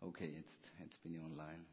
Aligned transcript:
Okay, 0.00 0.34
jetzt, 0.34 0.72
jetzt 0.78 1.02
bin 1.02 1.14
ich 1.14 1.20
online. 1.20 1.64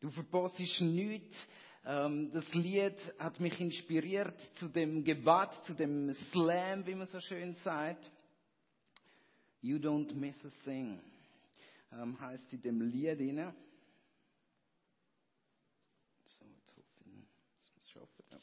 Du 0.00 0.10
verpasst 0.10 0.58
nichts. 0.80 1.36
Ähm, 1.84 2.32
das 2.32 2.52
Lied 2.54 2.96
hat 3.18 3.38
mich 3.38 3.60
inspiriert 3.60 4.38
zu 4.54 4.68
dem 4.68 5.04
Gebet, 5.04 5.52
zu 5.64 5.74
dem 5.74 6.12
Slam, 6.30 6.86
wie 6.86 6.94
man 6.94 7.06
so 7.06 7.20
schön 7.20 7.54
sagt. 7.54 8.10
You 9.60 9.76
don't 9.76 10.12
miss 10.14 10.36
a 10.44 10.50
thing. 10.64 11.00
Ähm, 11.92 12.18
heißt 12.18 12.52
in 12.54 12.62
dem 12.62 12.80
Lied 12.80 13.20
inne. 13.20 13.54
So, 16.24 16.44
jetzt 16.46 16.76
hoffe 16.76 16.88
wir. 17.04 17.14
Ja. 18.30 18.38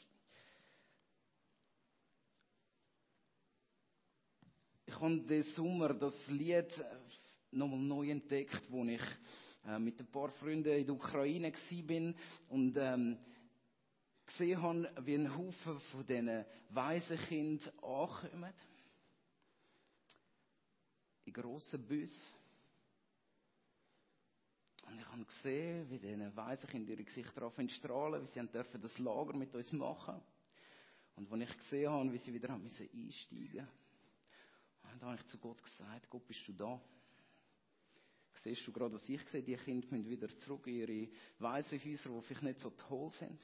Ich 4.86 5.00
habe 5.00 5.20
diesen 5.20 5.52
Sommer 5.54 5.92
das 5.92 6.14
Lied 6.28 6.72
nochmal 7.54 7.78
neu 7.78 8.10
entdeckt, 8.10 8.70
wo 8.70 8.84
ich 8.84 9.00
äh, 9.66 9.78
mit 9.78 9.98
ein 10.00 10.06
paar 10.06 10.30
Freunden 10.30 10.72
in 10.72 10.86
der 10.86 10.94
Ukraine 10.94 11.52
bin 11.86 12.14
und 12.48 12.76
ähm, 12.76 13.18
gesehen 14.26 14.60
habe, 14.60 14.90
wie 15.02 15.14
ein 15.14 15.36
Haufen 15.36 15.80
von 15.80 16.06
diesen 16.06 16.44
Waisenkind 16.70 17.72
ankommen. 17.82 18.52
In 21.24 21.32
grossen 21.32 21.86
Bussen. 21.86 22.44
Und 24.86 24.98
ich 24.98 25.06
habe 25.06 25.24
gesehen, 25.24 25.88
wie 25.90 25.98
diese 25.98 26.36
Waisenkinder 26.36 26.92
ihre 26.92 27.04
Gesichter 27.04 27.40
darauf 27.40 27.54
strahlen, 27.68 28.22
wie 28.22 28.26
sie 28.26 28.46
dürfen 28.46 28.80
das 28.82 28.98
Lager 28.98 29.34
mit 29.34 29.54
uns 29.54 29.72
machen. 29.72 30.20
Und 31.16 31.32
als 31.32 31.42
ich 31.42 31.58
gesehen 31.58 31.90
habe, 31.90 32.12
wie 32.12 32.18
sie 32.18 32.34
wieder 32.34 32.48
haben 32.48 32.64
einsteigen 32.64 33.06
mussten, 33.06 33.68
habe 35.00 35.16
ich 35.16 35.26
zu 35.26 35.38
Gott 35.38 35.62
gesagt, 35.62 36.10
Gott, 36.10 36.26
bist 36.26 36.46
du 36.48 36.52
da? 36.52 36.80
Siehst 38.44 38.66
du 38.66 38.72
gerade, 38.72 38.94
was 38.94 39.08
ich 39.08 39.26
sehe? 39.28 39.42
Die 39.42 39.56
Kinder 39.56 39.88
müssen 39.90 40.10
wieder 40.10 40.28
zurück 40.40 40.66
in 40.66 40.74
ihre 40.74 41.08
Waisenhäuser, 41.38 42.10
die 42.10 42.20
vielleicht 42.20 42.42
nicht 42.42 42.58
so 42.58 42.68
toll 42.70 43.10
sind. 43.12 43.40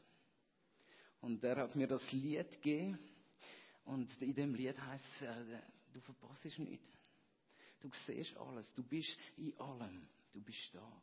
Und 1.22 1.42
er 1.42 1.56
hat 1.56 1.74
mir 1.74 1.86
das 1.86 2.12
Lied 2.12 2.50
gegeben. 2.52 2.98
Und 3.86 4.10
in 4.20 4.34
dem 4.34 4.54
Lied 4.54 4.78
heißt 4.78 5.04
es, 5.16 5.22
äh, 5.22 5.62
du 5.94 6.00
verpasst 6.00 6.58
nichts. 6.58 6.86
Du 7.80 7.88
siehst 8.06 8.36
alles. 8.36 8.74
Du 8.74 8.82
bist 8.82 9.16
in 9.38 9.58
allem. 9.58 10.06
Du 10.32 10.42
bist 10.42 10.68
da. 10.74 11.02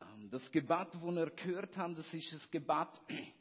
Ähm, 0.00 0.30
das 0.30 0.48
Gebet, 0.52 0.94
das 0.94 1.02
wir 1.02 1.30
gehört 1.30 1.76
haben, 1.76 1.96
das 1.96 2.14
ist 2.14 2.32
ein 2.34 2.40
Gebet, 2.52 3.00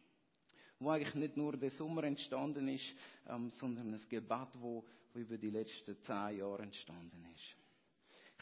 wo 0.79 0.89
eigentlich 0.89 1.13
nicht 1.13 1.37
nur 1.37 1.55
der 1.55 1.69
Sommer 1.69 2.03
entstanden 2.05 2.67
ist, 2.67 2.95
ähm, 3.27 3.51
sondern 3.51 3.93
ein 3.93 4.01
Gebet, 4.09 4.49
das 4.55 4.83
über 5.13 5.37
die 5.37 5.51
letzten 5.51 6.01
zehn 6.01 6.39
Jahre 6.39 6.63
entstanden 6.63 7.23
ist. 7.35 7.62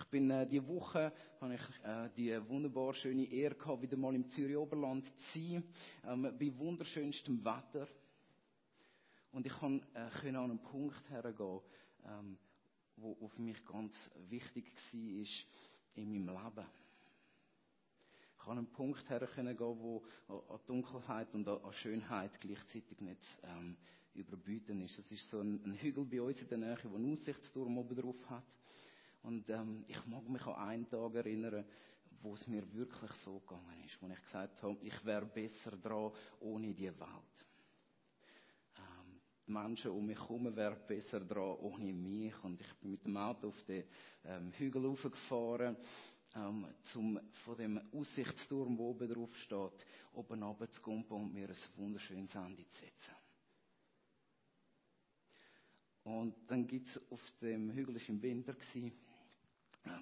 Ich 0.01 0.09
bin 0.09 0.31
äh, 0.31 0.47
die 0.47 0.65
Woche 0.65 1.13
habe 1.39 1.53
ich 1.53 1.85
äh, 1.85 2.09
die 2.17 2.49
wunderbar 2.49 2.93
schöne 2.95 3.23
Ehre 3.31 3.53
gehabt, 3.53 3.83
wieder 3.83 3.97
mal 3.97 4.15
im 4.15 4.27
Zürich 4.29 4.57
Oberland 4.57 5.05
zu 5.05 5.39
sein, 5.39 5.63
ähm, 6.05 6.23
bei 6.39 6.51
wunderschönstem 6.57 7.45
Wetter. 7.45 7.87
Und 9.31 9.45
ich 9.45 9.53
kann 9.53 9.85
äh, 9.93 10.29
an 10.29 10.35
einen 10.37 10.59
Punkt 10.59 11.07
hergehen, 11.09 11.59
ähm, 12.05 12.37
wo, 12.95 13.15
wo 13.19 13.27
für 13.27 13.41
mich 13.41 13.63
ganz 13.65 13.93
wichtig 14.27 14.65
war 14.91 16.03
in 16.03 16.11
meinem 16.11 16.29
Leben. 16.29 16.67
Ich 18.37 18.43
kann 18.43 18.53
an 18.53 18.57
einen 18.57 18.71
Punkt 18.73 19.07
hergehen, 19.07 19.59
wo 19.59 20.03
an 20.27 20.59
Dunkelheit 20.65 21.31
und 21.33 21.47
an 21.47 21.73
Schönheit 21.73 22.41
gleichzeitig 22.41 22.99
nicht 23.01 23.39
ähm, 23.43 23.77
überbieten 24.15 24.81
ist. 24.81 24.97
Das 24.97 25.11
ist 25.11 25.29
so 25.29 25.41
ein, 25.41 25.63
ein 25.63 25.73
Hügel 25.75 26.05
bei 26.05 26.21
uns 26.21 26.41
in 26.41 26.47
der 26.47 26.57
Nähe, 26.57 26.75
der 26.75 26.91
einen 26.91 27.13
Aussichtsturm 27.13 27.77
oben 27.77 27.95
drauf 27.95 28.29
hat. 28.29 28.43
Und 29.23 29.49
ähm, 29.49 29.85
ich 29.87 30.05
mag 30.07 30.27
mich 30.27 30.45
an 30.45 30.55
einen 30.55 30.89
Tag 30.89 31.13
erinnern, 31.15 31.65
wo 32.21 32.33
es 32.33 32.47
mir 32.47 32.71
wirklich 32.73 33.11
so 33.23 33.39
gegangen 33.39 33.83
ist, 33.85 34.01
wo 34.01 34.07
ich 34.07 34.23
gesagt 34.23 34.61
habe, 34.61 34.77
ich 34.81 35.05
wäre 35.05 35.25
besser 35.25 35.71
dran 35.77 36.11
ohne 36.39 36.73
die 36.73 36.87
Welt. 36.87 37.45
Ähm, 38.77 39.21
die 39.47 39.51
Menschen 39.51 39.91
um 39.91 40.05
mich 40.05 40.19
herum 40.19 40.55
wären 40.55 40.77
besser 40.87 41.19
dran 41.19 41.57
ohne 41.59 41.93
mich. 41.93 42.33
Und 42.43 42.61
ich 42.61 42.73
bin 42.75 42.91
mit 42.91 43.05
dem 43.05 43.17
Auto 43.17 43.49
auf 43.49 43.63
den 43.63 43.83
ähm, 44.23 44.51
Hügel 44.53 44.85
raufgefahren, 44.85 45.77
ähm, 46.35 46.67
zum 46.93 47.19
von 47.43 47.57
dem 47.57 47.81
Aussichtsturm, 47.93 48.77
wo 48.77 48.89
oben 48.91 49.11
drauf 49.11 49.35
steht, 49.37 49.85
oben 50.13 50.43
runter 50.43 50.69
zu 50.69 50.81
kommen 50.81 51.03
und 51.05 51.33
mir 51.33 51.49
ein 51.49 51.57
wunderschönes 51.75 52.33
Ende 52.35 52.67
zu 52.67 52.79
setzen. 52.79 53.15
Und 56.03 56.35
dann 56.47 56.65
gibt 56.65 56.87
es 56.87 57.11
auf 57.11 57.21
dem 57.41 57.71
Hügel, 57.71 57.97
ist 57.97 58.09
im 58.09 58.21
Winter 58.21 58.53
gewesen, 58.53 58.91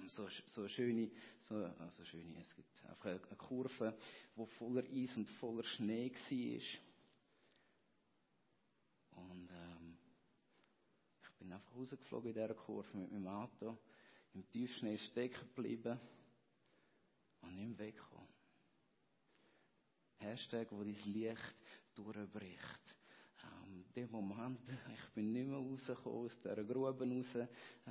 so, 0.08 0.28
so 0.46 0.68
schöne, 0.68 1.10
so, 1.38 1.54
also 1.78 2.04
schöne, 2.04 2.40
es 2.40 2.54
gibt 2.54 2.84
einfach 2.84 3.06
eine, 3.06 3.20
eine 3.22 3.36
Kurve, 3.36 3.96
wo 4.34 4.46
voller 4.46 4.84
Eis 4.84 5.16
und 5.16 5.28
voller 5.28 5.64
Schnee 5.64 6.10
war. 6.10 6.60
Und 9.24 9.50
ähm, 9.50 9.98
ich 11.22 11.30
bin 11.38 11.52
einfach 11.52 11.74
rausgeflogen 11.74 12.30
in 12.30 12.34
dieser 12.34 12.54
Kurve 12.54 12.96
mit 12.96 13.12
meinem 13.12 13.28
Auto, 13.28 13.78
im 14.34 14.48
Tiefschnee 14.50 14.98
stecken 14.98 15.48
geblieben 15.54 15.98
und 17.40 17.56
nicht 17.56 17.68
mehr 17.68 17.78
weggekommen. 17.78 18.28
Hashtag, 20.18 20.68
wo 20.70 20.82
dein 20.82 20.94
Licht 21.06 21.54
durchbricht 21.94 22.99
ähm, 23.96 24.08
dem 24.08 24.10
Moment, 24.10 24.60
ich 24.68 25.14
bin 25.14 25.32
nicht 25.32 25.46
mehr 25.46 25.58
rausgekommen 25.58 26.26
aus 26.26 26.38
dieser 26.38 26.64
Grube 26.64 27.04
raus. 27.04 27.34
Äh, 27.34 27.46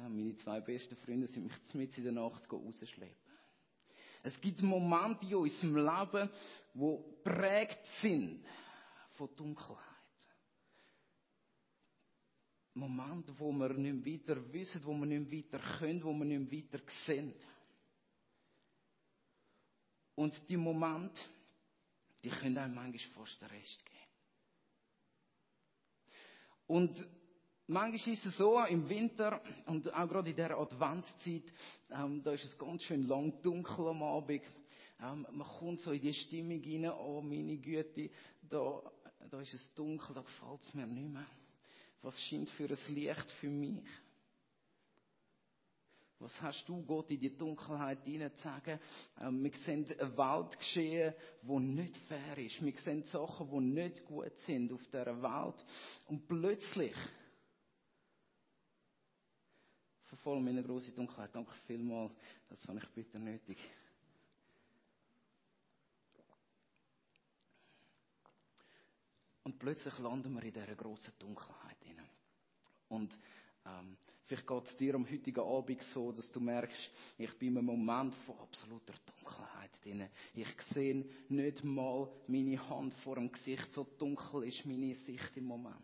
meine 0.10 0.36
zwei 0.38 0.62
besten 0.62 0.96
Freunde 0.98 1.28
sind 1.28 1.46
mich 1.46 1.74
mit 1.74 1.98
in 1.98 2.04
der 2.04 2.14
Nacht 2.14 2.52
rausschleppen. 2.52 3.16
Es 4.22 4.40
gibt 4.42 4.62
Momente 4.62 5.26
in 5.26 5.36
unserem 5.36 5.76
Leben, 5.78 6.30
die 6.74 6.98
prägt 7.24 7.86
sind 8.02 8.46
von 9.12 9.30
Dunkelheit. 9.36 9.86
Momente, 12.74 13.34
wo 13.38 13.52
wir 13.52 13.74
nicht 13.74 14.06
weiter 14.06 14.54
wissen, 14.54 14.84
wo 14.84 14.94
wir 14.94 15.06
nicht 15.06 15.32
weiter 15.32 15.64
können, 15.80 16.04
wo 16.04 16.14
wir 16.14 16.26
nicht 16.26 16.52
weiter 16.74 16.84
sehen. 17.06 17.34
Und 20.16 20.50
die 20.50 20.58
Momente, 20.58 21.20
die 22.24 22.30
können 22.30 22.58
einem 22.58 22.76
manchmal 22.76 23.26
fast 23.26 23.42
den 23.42 23.50
Rest 23.50 23.86
geben. 23.86 23.99
Und 26.70 27.04
manchmal 27.66 28.14
ist 28.14 28.28
es 28.28 28.38
so, 28.38 28.64
im 28.66 28.88
Winter 28.88 29.42
und 29.66 29.92
auch 29.92 30.08
gerade 30.08 30.30
in 30.30 30.36
dieser 30.36 30.56
Adventszeit, 30.56 31.52
ähm, 31.90 32.22
da 32.24 32.32
ist 32.32 32.44
es 32.44 32.56
ganz 32.60 32.84
schön 32.84 33.08
lang 33.08 33.42
dunkel 33.42 33.88
am 33.88 34.04
Abend. 34.04 34.44
Ähm, 35.02 35.26
man 35.32 35.48
kommt 35.48 35.82
so 35.82 35.92
in 35.92 36.02
die 36.02 36.14
Stimmung 36.14 36.62
rein, 36.64 36.92
oh 36.92 37.22
meine 37.22 37.58
Güte, 37.58 38.12
da, 38.48 38.84
da 39.32 39.42
ist 39.42 39.56
es 39.56 39.74
dunkel, 39.74 40.14
da 40.14 40.22
gefällt 40.22 40.62
es 40.62 40.74
mir 40.76 40.86
nicht 40.86 41.12
mehr. 41.12 41.26
Was 42.04 42.22
scheint 42.22 42.52
für 42.52 42.70
ein 42.70 42.94
Licht 42.96 43.32
für 43.40 43.50
mich? 43.50 43.82
Was 46.20 46.42
hast 46.42 46.68
du, 46.68 46.84
Gott, 46.84 47.10
in 47.12 47.20
die 47.20 47.36
Dunkelheit 47.36 48.04
hinein 48.04 48.36
zu 48.36 48.44
sagen? 48.44 48.78
Ähm, 49.22 49.42
wir 49.42 49.52
sehen 49.66 49.86
eine 49.98 50.18
Welt 50.18 50.58
geschehen, 50.60 51.14
die 51.42 51.60
nicht 51.60 51.96
fair 52.10 52.38
ist. 52.38 52.64
Wir 52.64 52.74
sehen 52.80 53.04
Sachen, 53.04 53.50
die 53.50 53.82
nicht 53.82 54.06
gut 54.06 54.38
sind 54.40 54.72
auf 54.74 54.86
dieser 54.88 55.22
Welt. 55.22 55.66
Und 56.08 56.28
plötzlich 56.28 56.96
verfolgen 60.04 60.44
wir 60.44 60.52
eine 60.52 60.64
große 60.64 60.92
Dunkelheit. 60.92 61.34
Danke 61.34 61.54
vielmals. 61.66 62.12
Das 62.50 62.66
fand 62.66 62.84
ich 62.84 62.90
bitte 62.90 63.18
nötig. 63.18 63.58
Und 69.44 69.58
plötzlich 69.58 69.98
landen 70.00 70.34
wir 70.34 70.44
in 70.44 70.54
dieser 70.54 70.76
großen 70.76 71.14
Dunkelheit 71.18 71.78
hinein. 71.82 72.10
Und 72.90 73.18
ähm, 73.66 73.98
vielleicht 74.30 74.48
geht 74.48 74.66
es 74.68 74.78
dir 74.78 74.96
am 74.96 75.10
heutigen 75.10 75.40
Abend 75.40 75.82
so, 75.92 76.12
dass 76.12 76.32
du 76.32 76.40
merkst, 76.40 76.92
ich 77.18 77.34
bin 77.40 77.58
im 77.58 77.66
Moment 77.66 78.14
von 78.28 78.38
absoluter 78.38 78.94
Dunkelheit 79.08 79.72
drin. 79.84 80.08
Ich 80.36 80.62
sehe 80.72 81.04
nicht 81.30 81.64
mal 81.64 82.08
meine 82.28 82.70
Hand 82.70 82.94
vor 83.04 83.16
dem 83.16 83.32
Gesicht, 83.32 83.74
so 83.74 83.88
dunkel 83.98 84.44
ist 84.44 84.66
meine 84.68 84.96
Sicht 84.96 85.32
im 85.36 85.46
Moment. 85.46 85.78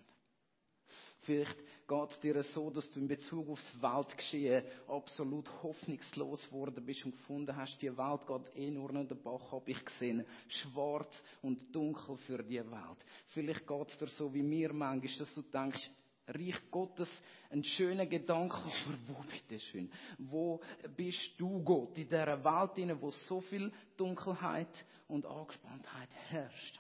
Vielleicht 1.22 1.58
geht 1.88 2.12
es 2.12 2.20
dir 2.20 2.44
so, 2.44 2.70
dass 2.70 2.88
du 2.92 3.00
in 3.00 3.08
Bezug 3.08 3.50
aufs 3.50 3.82
Weltgeschehen 3.82 4.64
absolut 4.88 5.50
hoffnungslos 5.64 6.52
worden 6.52 6.86
bist 6.86 7.04
und 7.04 7.14
gefunden 7.14 7.56
hast, 7.56 7.82
die 7.82 7.98
Welt 7.98 8.28
geht 8.28 8.56
eh 8.56 8.70
nur 8.70 8.92
noch 8.92 9.08
den 9.08 9.24
Bach 9.24 9.52
ab. 9.54 9.64
Ich 9.66 9.90
sehe 9.98 10.24
schwarz 10.48 11.12
und 11.42 11.76
dunkel 11.76 12.16
für 12.28 12.44
die 12.44 12.60
Welt. 12.60 13.06
Vielleicht 13.30 13.66
geht 13.66 13.90
es 13.90 13.98
dir 13.98 14.08
so 14.10 14.32
wie 14.32 14.44
mir 14.44 14.72
manchmal, 14.72 15.18
dass 15.18 15.34
du 15.34 15.42
denkst, 15.42 15.90
Reich 16.28 16.60
Gottes 16.72 17.10
ein 17.52 17.64
schöner 17.64 18.06
Gedanke, 18.06 18.56
aber 18.56 18.98
wo 19.08 19.24
bitte 19.24 19.60
schön? 19.60 19.92
Wo 20.18 20.60
bist 20.96 21.32
du 21.38 21.64
Gott 21.64 21.98
in 21.98 22.10
dieser 22.10 22.44
Welt, 22.44 22.78
in 22.78 23.00
wo 23.00 23.12
so 23.12 23.42
viel 23.42 23.72
Dunkelheit 23.96 24.86
und 25.08 25.26
Angespanntheit 25.26 26.10
herrscht? 26.30 26.80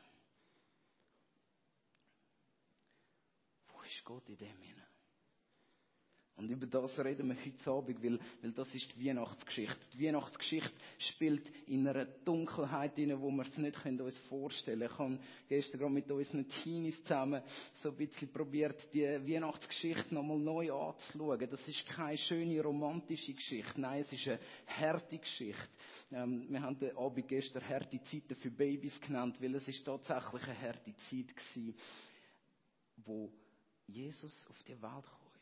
Wo 3.68 3.82
ist 3.84 4.04
Gott 4.04 4.28
in 4.30 4.38
dem 4.38 4.62
hinein? 4.62 4.95
Und 6.38 6.52
über 6.52 6.66
das 6.66 7.00
reden 7.00 7.30
wir 7.30 7.38
heute 7.46 7.72
Abend, 7.72 8.04
weil, 8.04 8.20
weil 8.42 8.52
das 8.52 8.74
ist 8.76 8.94
die 8.94 9.08
Weihnachtsgeschichte. 9.08 9.80
Die 9.94 10.06
Weihnachtsgeschichte 10.06 10.74
spielt 10.98 11.50
in 11.68 11.88
einer 11.88 12.04
Dunkelheit 12.04 12.96
hinein, 12.96 13.22
wo 13.22 13.32
wir 13.32 13.44
es 13.44 13.58
nicht 13.58 13.86
uns 13.86 14.18
vorstellen 14.30 14.90
können. 14.90 15.16
Ich 15.16 15.22
habe 15.22 15.48
gestern 15.48 15.80
gerade 15.80 15.94
mit 15.94 16.12
unseren 16.12 16.46
Teenies 16.50 17.02
zusammen 17.04 17.42
so 17.82 17.90
ein 17.90 17.96
bisschen 17.96 18.34
probiert, 18.34 18.86
die 18.94 19.06
Weihnachtsgeschichte 19.06 20.14
nochmal 20.14 20.40
neu 20.40 20.74
anzuschauen. 20.74 21.50
Das 21.50 21.66
ist 21.70 21.86
keine 21.88 22.18
schöne 22.18 22.62
romantische 22.62 23.34
Geschichte. 23.34 23.80
Nein, 23.80 24.02
es 24.02 24.12
ist 24.12 24.28
eine 24.28 24.40
harte 24.68 25.18
Geschichte. 25.18 25.70
Ähm, 26.12 26.48
wir 26.50 26.62
haben 26.62 26.78
den 26.78 26.98
Abend 26.98 27.30
gestern 27.30 27.66
harte 27.68 28.02
Zeiten 28.04 28.36
für 28.36 28.52
Babys 28.52 29.00
genannt, 29.00 29.38
weil 29.42 29.56
es 29.56 29.68
ist 29.70 29.86
tatsächlich 29.86 30.44
eine 30.44 30.62
harte 30.62 30.94
Zeit 30.98 31.34
gewesen, 31.34 31.76
wo 32.98 33.32
Jesus 33.88 34.46
auf 34.50 34.62
die 34.64 34.74
Welt 34.82 34.82
kam. 34.82 35.35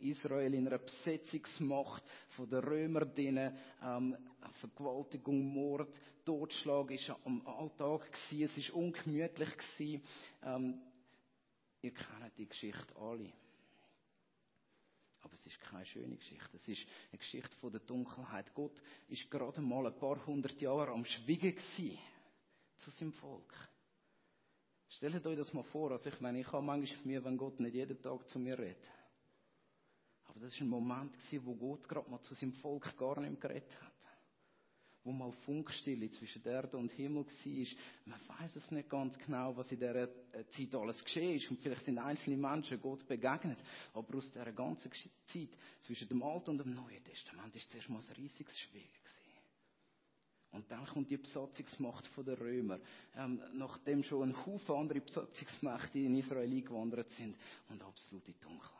Israel 0.00 0.54
in 0.54 0.66
einer 0.66 0.78
Besetzungsmacht 0.78 2.02
von 2.30 2.48
den 2.48 2.60
Römern 2.60 3.14
drinnen, 3.14 3.56
ähm, 3.82 4.16
Vergewaltigung, 4.60 5.40
Mord, 5.40 6.00
Totschlag 6.24 6.90
ist 6.90 7.10
am 7.24 7.46
Alltag 7.46 8.10
gewesen, 8.12 8.44
es 8.44 8.58
ist 8.58 8.70
ungemütlich 8.70 9.50
gewesen. 9.56 10.02
Ähm, 10.42 10.80
ihr 11.82 11.92
kennt 11.92 12.36
die 12.38 12.48
Geschichte 12.48 12.94
alle. 12.96 13.32
Aber 15.20 15.34
es 15.34 15.46
ist 15.46 15.60
keine 15.60 15.84
schöne 15.86 16.16
Geschichte. 16.16 16.56
Es 16.56 16.68
ist 16.68 16.86
eine 17.10 17.18
Geschichte 17.18 17.56
von 17.56 17.72
der 17.72 17.80
Dunkelheit. 17.80 18.54
Gott 18.54 18.80
ist 19.08 19.30
gerade 19.30 19.60
mal 19.60 19.86
ein 19.86 19.98
paar 19.98 20.24
hundert 20.26 20.60
Jahre 20.60 20.92
am 20.92 21.04
Schwiegen 21.04 21.54
gewesen 21.54 21.98
zu 22.76 22.90
seinem 22.90 23.12
Volk. 23.14 23.52
Stellt 24.90 25.26
euch 25.26 25.36
das 25.36 25.52
mal 25.52 25.64
vor. 25.64 25.90
Also 25.90 26.08
ich 26.08 26.20
meine, 26.20 26.40
ich 26.40 26.46
habe 26.52 26.64
manchmal 26.64 27.06
mir, 27.06 27.24
wenn 27.24 27.36
Gott 27.36 27.60
nicht 27.60 27.74
jeden 27.74 28.00
Tag 28.00 28.28
zu 28.28 28.38
mir 28.38 28.58
redet. 28.58 28.90
Aber 30.38 30.46
das 30.46 30.54
war 30.60 30.66
ein 30.66 30.70
Moment, 30.70 31.12
wo 31.44 31.54
Gott 31.56 31.88
gerade 31.88 32.08
mal 32.08 32.22
zu 32.22 32.32
seinem 32.32 32.52
Volk 32.52 32.96
gar 32.96 33.18
nicht 33.18 33.30
mehr 33.30 33.40
geredet 33.40 33.76
hat. 33.82 33.92
Wo 35.02 35.10
mal 35.10 35.32
Funkstille 35.32 36.08
zwischen 36.12 36.44
Erde 36.44 36.76
und 36.76 36.92
Himmel 36.92 37.26
war. 37.26 37.66
Man 38.04 38.20
weiß 38.38 38.54
es 38.54 38.70
nicht 38.70 38.88
ganz 38.88 39.18
genau, 39.18 39.56
was 39.56 39.72
in 39.72 39.80
dieser 39.80 39.96
äh, 39.96 40.46
Zeit 40.50 40.72
alles 40.76 41.02
geschehen 41.02 41.36
ist. 41.36 41.50
Und 41.50 41.60
vielleicht 41.60 41.84
sind 41.86 41.98
einzelne 41.98 42.36
Menschen 42.36 42.80
Gott 42.80 43.04
begegnet. 43.08 43.58
Aber 43.92 44.16
aus 44.16 44.30
dieser 44.30 44.52
ganzen 44.52 44.92
Zeit 44.92 45.48
zwischen 45.80 46.08
dem 46.08 46.22
Alten 46.22 46.50
und 46.50 46.58
dem 46.58 46.72
Neuen 46.72 47.02
Testament 47.02 47.56
ist 47.56 47.72
zuerst 47.72 47.88
mal 47.88 47.98
ein 47.98 48.14
riesiges 48.14 48.56
Schweigen 48.60 48.86
Und 50.52 50.70
dann 50.70 50.86
kommt 50.86 51.10
die 51.10 51.16
Besatzungsmacht 51.16 52.08
der 52.16 52.38
Römer, 52.38 52.78
ähm, 53.16 53.42
nachdem 53.54 54.04
schon 54.04 54.28
ein 54.28 54.46
Haufen 54.46 54.76
andere 54.76 55.00
Besatzungsmächte 55.00 55.98
in 55.98 56.14
Israel 56.14 56.48
eingewandert 56.48 57.10
sind 57.10 57.36
und 57.70 57.82
absolute 57.82 58.34
Dunkelheit. 58.34 58.77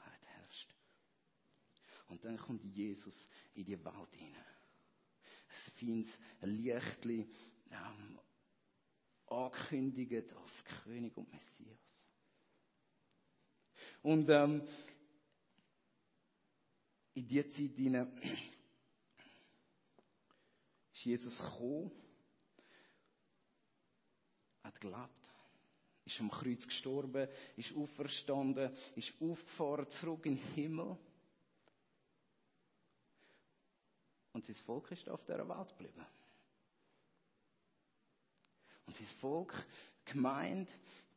Und 2.09 2.25
dann 2.25 2.39
kommt 2.39 2.65
Jesus 2.65 3.29
in 3.55 3.65
die 3.65 3.85
Welt 3.85 4.17
hinein. 4.17 4.45
Ein 6.41 6.63
Lichtli 6.63 7.29
ähm, 7.71 8.19
angekündigt 9.27 10.33
als 10.33 10.65
König 10.83 11.17
und 11.17 11.31
Messias. 11.31 12.07
Und 14.03 14.29
ähm, 14.29 14.67
in 17.15 17.27
dieser 17.27 17.49
Zeit 17.49 17.77
hinein 17.77 18.19
ist 20.93 21.05
Jesus 21.05 21.39
gekommen, 21.39 21.91
hat 24.63 24.81
gelebt, 24.81 25.31
ist 26.05 26.21
am 26.21 26.31
Kreuz 26.31 26.67
gestorben, 26.67 27.29
ist 27.57 27.75
auferstanden, 27.75 28.77
ist 28.97 29.13
aufgefahren 29.21 29.89
zurück 29.91 30.27
in 30.27 30.37
den 30.37 30.45
Himmel. 30.55 30.99
Und 34.33 34.45
sein 34.45 34.57
Volk 34.67 34.91
ist 34.91 35.09
auf 35.09 35.25
dieser 35.25 35.49
Welt 35.49 35.69
geblieben. 35.77 36.07
Und 38.87 38.97
sein 38.97 39.07
Volk, 39.21 39.53
gemeint, 40.05 40.69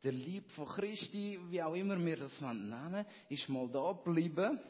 der 0.02 0.12
Lieb 0.12 0.50
von 0.50 0.66
Christi, 0.66 1.38
wie 1.48 1.62
auch 1.62 1.74
immer 1.74 1.98
wir 2.04 2.16
das 2.16 2.40
nennen, 2.40 3.06
ist 3.28 3.48
mal 3.48 3.68
da 3.68 3.92
geblieben. 3.92 4.60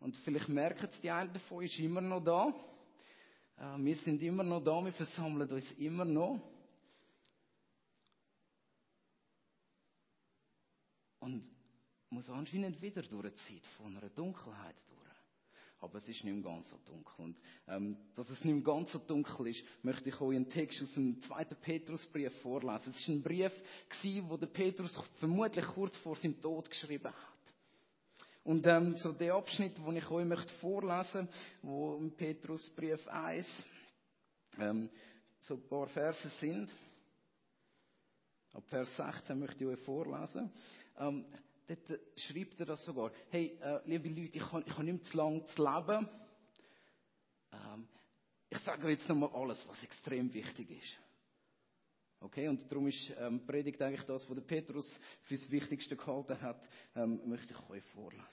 Und 0.00 0.16
vielleicht 0.16 0.48
merken 0.48 0.88
es 0.90 1.00
die 1.00 1.10
einen 1.10 1.32
davon, 1.32 1.64
ist 1.64 1.78
immer 1.78 2.00
noch 2.00 2.22
da. 2.22 2.52
Äh, 3.56 3.82
wir 3.82 3.96
sind 3.96 4.20
immer 4.22 4.42
noch 4.42 4.62
da, 4.62 4.84
wir 4.84 4.92
versammeln 4.92 5.50
uns 5.50 5.70
immer 5.72 6.04
noch. 6.04 6.40
Und 11.20 11.48
muss 12.10 12.28
anscheinend 12.30 12.80
wieder 12.80 13.02
durch 13.02 13.32
die 13.34 13.54
Zeit 13.54 13.66
von 13.76 13.96
einer 13.96 14.10
Dunkelheit 14.10 14.76
durch 14.88 15.15
aber 15.80 15.98
es 15.98 16.08
ist 16.08 16.24
nicht 16.24 16.44
ganz 16.44 16.68
so 16.70 16.78
dunkel. 16.84 17.24
Und 17.24 17.36
ähm, 17.68 17.96
dass 18.14 18.30
es 18.30 18.44
nicht 18.44 18.64
ganz 18.64 18.92
so 18.92 18.98
dunkel 18.98 19.48
ist, 19.48 19.62
möchte 19.82 20.08
ich 20.08 20.20
euch 20.20 20.36
einen 20.36 20.48
Text 20.48 20.82
aus 20.82 20.94
dem 20.94 21.20
zweiten 21.22 21.56
Petrusbrief 21.56 22.32
vorlesen. 22.40 22.90
Es 22.90 23.00
ist 23.00 23.08
ein 23.08 23.22
Brief, 23.22 23.52
gewesen, 23.88 24.30
wo 24.30 24.36
der 24.36 24.46
Petrus 24.46 24.98
vermutlich 25.18 25.66
kurz 25.66 25.96
vor 25.98 26.16
seinem 26.16 26.40
Tod 26.40 26.68
geschrieben 26.70 27.12
hat. 27.12 27.36
Und 28.44 28.66
ähm, 28.66 28.96
so 28.96 29.12
der 29.12 29.34
Abschnitt, 29.34 29.76
den 29.76 29.96
ich 29.96 30.08
euch 30.08 30.24
möchte 30.24 30.52
vorlesen, 30.54 31.28
wo 31.62 31.96
im 31.96 32.12
Petrusbrief 32.12 33.06
1 33.08 33.46
ähm, 34.58 34.88
so 35.40 35.54
ein 35.54 35.68
paar 35.68 35.88
Verse 35.88 36.28
sind. 36.40 36.72
Ab 38.54 38.64
Vers 38.68 38.96
16 38.96 39.38
möchte 39.38 39.64
ich 39.64 39.70
euch 39.70 39.80
vorlesen. 39.80 40.50
Ähm, 40.98 41.26
dort 41.66 42.00
schreibt 42.16 42.60
er 42.60 42.66
das 42.66 42.84
sogar. 42.84 43.12
Hey, 43.30 43.58
äh, 43.60 43.80
liebe 43.86 44.08
Leute, 44.08 44.38
ich 44.38 44.52
habe 44.52 44.64
ich 44.66 44.78
nicht 44.78 44.92
mehr 44.94 45.02
zu 45.02 45.16
lange 45.16 45.44
zu 45.46 45.62
leben. 45.62 46.08
Ähm, 47.52 47.88
ich 48.48 48.58
sage 48.58 48.88
jetzt 48.90 49.08
nochmal 49.08 49.30
alles, 49.34 49.66
was 49.68 49.82
extrem 49.82 50.32
wichtig 50.32 50.70
ist. 50.70 50.98
Okay, 52.20 52.48
und 52.48 52.70
darum 52.70 52.86
ist 52.86 53.12
ähm, 53.18 53.44
Predigt 53.46 53.80
eigentlich 53.82 54.06
das, 54.06 54.28
was 54.28 54.34
der 54.34 54.42
Petrus 54.42 54.98
für 55.24 55.36
das 55.36 55.50
Wichtigste 55.50 55.96
gehalten 55.96 56.40
hat, 56.40 56.68
ähm, 56.94 57.20
möchte 57.26 57.52
ich 57.52 57.70
euch 57.70 57.84
vorlesen. 57.94 58.24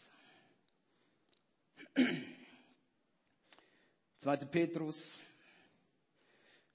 2. 4.19 4.37
Petrus 4.37 5.19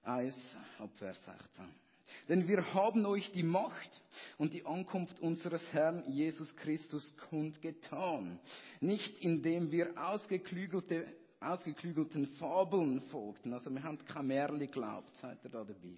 1, 0.03 0.57
ab 0.79 0.91
Vers 0.97 1.25
16. 1.25 1.88
Denn 2.29 2.49
wir 2.49 2.75
haben 2.75 3.07
euch 3.07 3.33
die 3.33 3.43
Macht 3.43 4.03
und 4.37 4.55
die 4.55 4.65
Ankunft 4.67 5.21
unseres 5.21 5.63
Herrn 5.73 6.05
Jesus 6.11 6.55
Christus 6.57 7.15
kundgetan. 7.31 8.39
Nicht 8.81 9.21
indem 9.21 9.71
wir 9.71 9.93
ausgeklügelte, 9.97 11.07
ausgeklügelten 11.41 12.27
Fabeln 12.39 13.03
folgten, 13.11 13.53
also 13.53 13.71
wir 13.71 13.83
haben 13.83 13.99
kein 13.99 14.27
Märchen 14.27 14.59
geglaubt, 14.59 15.15
seid 15.17 15.39
ihr 15.45 15.51
da 15.51 15.65
dabei, 15.65 15.97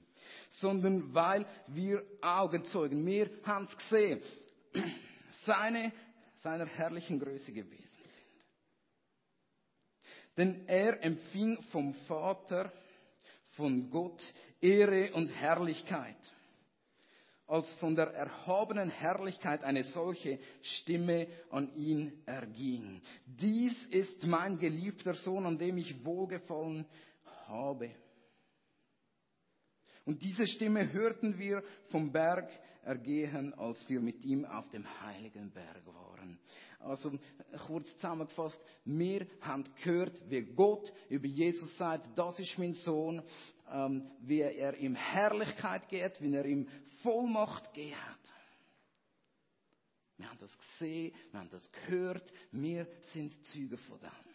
sondern 0.50 1.14
weil 1.14 1.47
wir 1.69 2.05
Augenzeugen, 2.21 3.05
wir 3.07 3.31
haben 3.45 3.67
es 3.67 3.76
gesehen, 3.76 4.21
seine, 5.45 5.93
seiner 6.37 6.67
herrlichen 6.67 7.19
Größe 7.19 7.52
gewesen 7.52 7.87
sind. 7.87 8.21
Denn 10.37 10.69
er 10.69 11.02
empfing 11.02 11.62
vom 11.71 11.95
Vater 12.07 12.73
von 13.50 13.90
Gott 13.90 14.21
Ehre 14.61 15.12
und 15.12 15.28
Herrlichkeit, 15.28 16.16
als 17.47 17.71
von 17.75 17.97
der 17.97 18.09
erhabenen 18.09 18.90
Herrlichkeit 18.90 19.64
eine 19.64 19.83
solche 19.85 20.38
Stimme 20.62 21.26
an 21.50 21.75
ihn 21.75 22.23
erging. 22.26 23.00
Dies 23.26 23.87
ist 23.87 24.25
mein 24.26 24.59
geliebter 24.59 25.14
Sohn, 25.14 25.47
an 25.47 25.59
dem 25.59 25.78
ich 25.78 26.04
wohlgefallen 26.04 26.87
habe. 27.49 27.90
Und 30.04 30.23
diese 30.23 30.47
Stimme 30.47 30.92
hörten 30.92 31.38
wir 31.38 31.62
vom 31.90 32.11
Berg 32.11 32.49
ergehen, 32.85 33.55
als 33.55 33.89
wir 33.89 34.01
mit 34.01 34.25
ihm 34.25 34.45
auf 34.45 34.69
dem 34.71 34.85
heiligen 35.03 35.51
Berg 35.51 35.87
waren. 35.87 36.39
Also 36.81 37.13
kurz 37.67 37.93
zusammengefasst, 37.97 38.59
wir 38.85 39.27
haben 39.41 39.65
gehört, 39.83 40.21
wie 40.31 40.43
Gott 40.43 40.93
über 41.09 41.27
Jesus 41.27 41.77
sagt, 41.77 42.09
das 42.17 42.39
ist 42.39 42.59
mein 42.59 42.75
Sohn, 42.75 43.23
ähm, 43.71 44.11
wie 44.21 44.41
er 44.41 44.77
ihm 44.79 44.95
Herrlichkeit 44.95 45.89
geht, 45.89 46.21
wie 46.23 46.35
er 46.35 46.47
ihm 46.47 46.69
Vollmacht 47.03 47.73
geht. 47.75 47.95
Wir 50.17 50.29
haben 50.29 50.39
das 50.39 50.57
gesehen, 50.59 51.15
wir 51.31 51.41
haben 51.41 51.51
das 51.51 51.71
gehört, 51.73 52.33
wir 52.53 52.87
sind 53.13 53.33
Züge 53.47 53.77
von 53.77 53.99
dem. 54.01 54.30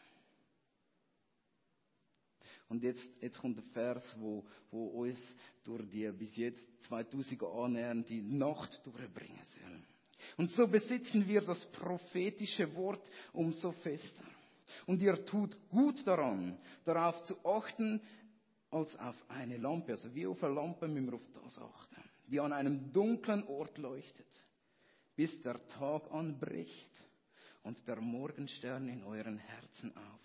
Und 2.67 2.83
jetzt, 2.83 3.07
jetzt 3.21 3.37
kommt 3.37 3.57
der 3.57 3.63
Vers, 3.73 4.03
wo, 4.17 4.43
wo 4.71 4.87
uns 4.87 5.19
durch 5.63 5.87
die 5.89 6.09
bis 6.11 6.35
jetzt 6.35 6.65
2000 6.87 7.43
annähernd 7.43 8.09
die 8.09 8.21
Nacht 8.21 8.85
durchbringen 8.85 9.43
soll. 9.43 9.83
Und 10.37 10.51
so 10.51 10.67
besitzen 10.67 11.27
wir 11.27 11.41
das 11.41 11.63
prophetische 11.67 12.73
Wort 12.75 13.09
umso 13.33 13.71
fester. 13.71 14.23
Und 14.87 15.01
ihr 15.01 15.23
tut 15.25 15.55
gut 15.69 16.05
daran, 16.07 16.57
darauf 16.83 17.23
zu 17.23 17.35
achten, 17.45 18.01
als 18.71 18.97
auf 18.97 19.15
eine 19.29 19.57
Lampe, 19.57 19.93
also 19.93 20.13
wie 20.13 20.25
auf 20.25 20.43
eine 20.43 20.55
Lampe 20.55 20.87
müssen 20.87 21.07
wir 21.07 21.15
auf 21.15 21.27
das 21.33 21.57
achten, 21.59 22.09
die 22.27 22.39
an 22.39 22.51
einem 22.51 22.91
dunklen 22.91 23.43
Ort 23.47 23.77
leuchtet, 23.77 24.27
bis 25.15 25.39
der 25.41 25.65
Tag 25.67 26.11
anbricht 26.11 26.89
und 27.63 27.87
der 27.87 28.01
Morgenstern 28.01 28.89
in 28.89 29.03
euren 29.03 29.37
Herzen 29.37 29.95
aufgeht. 29.95 30.24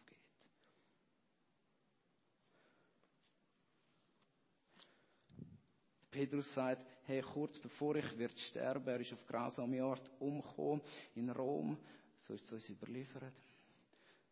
Petrus 6.11 6.53
sagt, 6.55 6.85
hey, 7.05 7.23
kurz 7.23 7.59
bevor 7.59 7.97
ich 7.97 8.19
wird 8.19 8.39
sterben, 8.39 8.89
er 8.89 9.01
ist 9.01 9.13
auf 9.13 9.25
grausame 9.27 9.83
Art 9.83 10.11
umgekommen 10.19 10.83
in 11.15 11.31
Rom, 11.31 11.79
so 12.23 12.35
ist 12.35 12.45
es 12.45 12.53
uns 12.53 12.69
überliefert, 12.69 13.35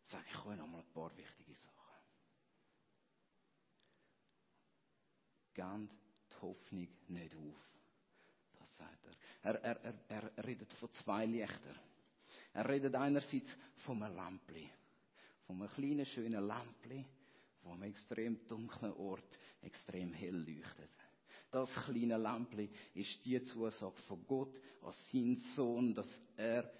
sage 0.02 0.24
ich 0.28 0.44
euch 0.44 0.56
noch 0.56 0.66
mal 0.66 0.80
ein 0.80 0.92
paar 0.92 1.16
wichtige 1.16 1.54
Sachen. 1.54 1.74
Gebt 5.54 5.92
die 6.30 6.42
Hoffnung 6.42 6.88
nicht 7.08 7.34
auf. 7.34 7.68
Das 8.58 8.76
sagt 8.76 9.06
er. 9.06 9.54
Er, 9.54 9.64
er, 9.64 9.94
er, 10.08 10.32
er 10.36 10.44
redet 10.46 10.72
von 10.74 10.92
zwei 10.94 11.26
Lichtern. 11.26 11.78
Er 12.52 12.68
redet 12.68 12.94
einerseits 12.94 13.56
von 13.76 14.02
einem 14.02 14.16
Lampli. 14.16 14.70
Einem 15.48 15.68
kleinen, 15.68 16.06
schönen 16.06 16.46
Lampli, 16.46 17.04
wo 17.62 17.72
am 17.72 17.82
extrem 17.82 18.46
dunklen 18.46 18.92
Ort 18.94 19.38
extrem 19.62 20.12
hell 20.12 20.36
leuchtet. 20.36 20.90
Das 21.50 21.72
kleine 21.84 22.18
Lampli 22.18 22.68
ist 22.94 23.24
die 23.24 23.42
Zusage 23.42 23.96
von 24.06 24.26
Gott 24.26 24.60
an 24.82 24.92
seinen 25.10 25.36
Sohn, 25.56 25.94
dass 25.94 26.08
er 26.36 26.70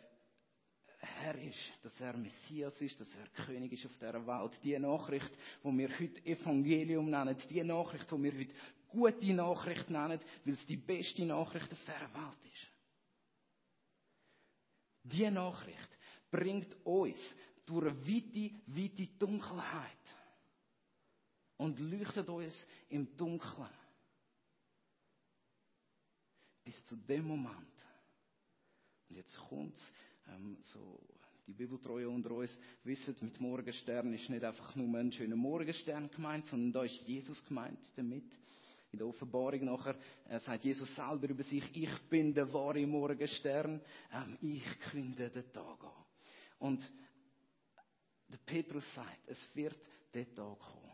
Herr 1.01 1.37
ist, 1.37 1.73
dass 1.83 2.01
er 2.01 2.17
Messias 2.17 2.81
ist, 2.81 3.01
dass 3.01 3.09
er 3.15 3.45
König 3.45 3.73
ist 3.73 3.87
auf 3.87 3.97
dieser 3.99 4.27
Welt. 4.27 4.59
Die 4.65 4.79
Nachricht, 4.79 5.31
die 5.63 5.79
wir 5.79 5.89
heute 5.89 6.27
Evangelium 6.27 7.09
nennen, 7.09 7.37
die 7.49 7.63
Nachricht, 7.63 8.11
die 8.11 8.23
wir 8.23 8.33
heute 8.33 8.55
gute 8.89 9.33
Nachricht 9.33 9.89
nennen, 9.91 10.21
weil 10.45 10.55
es 10.55 10.67
die 10.67 10.77
beste 10.77 11.25
Nachricht 11.25 11.73
auf 11.73 11.81
dieser 11.81 12.15
Welt 12.15 12.45
ist. 12.53 12.69
Die 15.05 15.31
Nachricht 15.31 15.99
bringt 16.31 16.75
uns 16.85 17.19
durch 17.65 17.87
eine 17.87 18.07
weite, 18.07 18.51
weite 18.67 19.07
Dunkelheit 19.19 20.17
und 21.59 21.79
leuchtet 21.79 22.29
uns 22.29 22.67
im 22.89 23.17
Dunkeln. 23.17 23.78
Bis 26.69 26.85
zu 26.85 26.97
dem 26.97 27.27
Moment. 27.27 27.87
Und 29.09 29.17
jetzt 29.17 29.35
kommt's, 29.49 29.81
ähm, 30.27 30.59
so, 30.65 31.01
die 31.47 31.55
Bibeltreue 31.55 32.07
unter 32.07 32.33
uns 32.33 32.59
wissen, 32.85 33.17
mit 33.23 33.41
Morgenstern 33.41 34.13
ist 34.13 34.29
nicht 34.29 34.45
einfach 34.45 34.77
nur 34.77 34.99
ein 34.99 35.11
schöner 35.11 35.35
Morgenstern 35.35 36.11
gemeint, 36.11 36.47
sondern 36.49 36.73
da 36.75 36.85
ist 36.85 37.09
Jesus 37.09 37.43
gemeint 37.47 37.81
damit. 37.97 38.31
In 38.93 38.99
der 38.99 39.07
Offenbarung 39.07 39.65
nachher 39.65 39.97
äh, 40.29 40.39
sagt 40.41 40.63
Jesus 40.63 40.95
selber 40.95 41.31
über 41.31 41.43
sich, 41.43 41.65
ich 41.75 42.03
bin 42.11 42.35
der 42.35 42.53
wahre 42.53 42.87
Morgenstern, 42.87 43.81
ähm, 44.13 44.37
ich 44.43 44.81
künde 44.91 45.31
den 45.31 45.51
Tag 45.51 45.83
an. 45.83 46.05
Und 46.59 46.93
der 48.29 48.39
Petrus 48.45 48.85
sagt, 48.95 49.27
es 49.27 49.39
wird 49.55 49.79
der 50.13 50.27
Tag 50.35 50.59
kommen. 50.59 50.93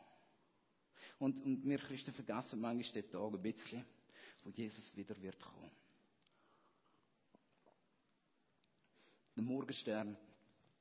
Und, 1.19 1.40
und 1.40 1.64
wir 1.69 1.78
Christen 1.78 2.12
vergessen 2.12 2.61
manchmal 2.61 3.02
den 3.02 3.11
Tag 3.11 3.35
ein 3.35 3.43
bisschen, 3.43 3.85
wo 4.44 4.50
Jesus 4.50 4.94
wieder 4.94 5.20
wird 5.20 5.40
kommen. 5.40 5.70
Der 9.36 9.42
Morgenstern 9.42 10.16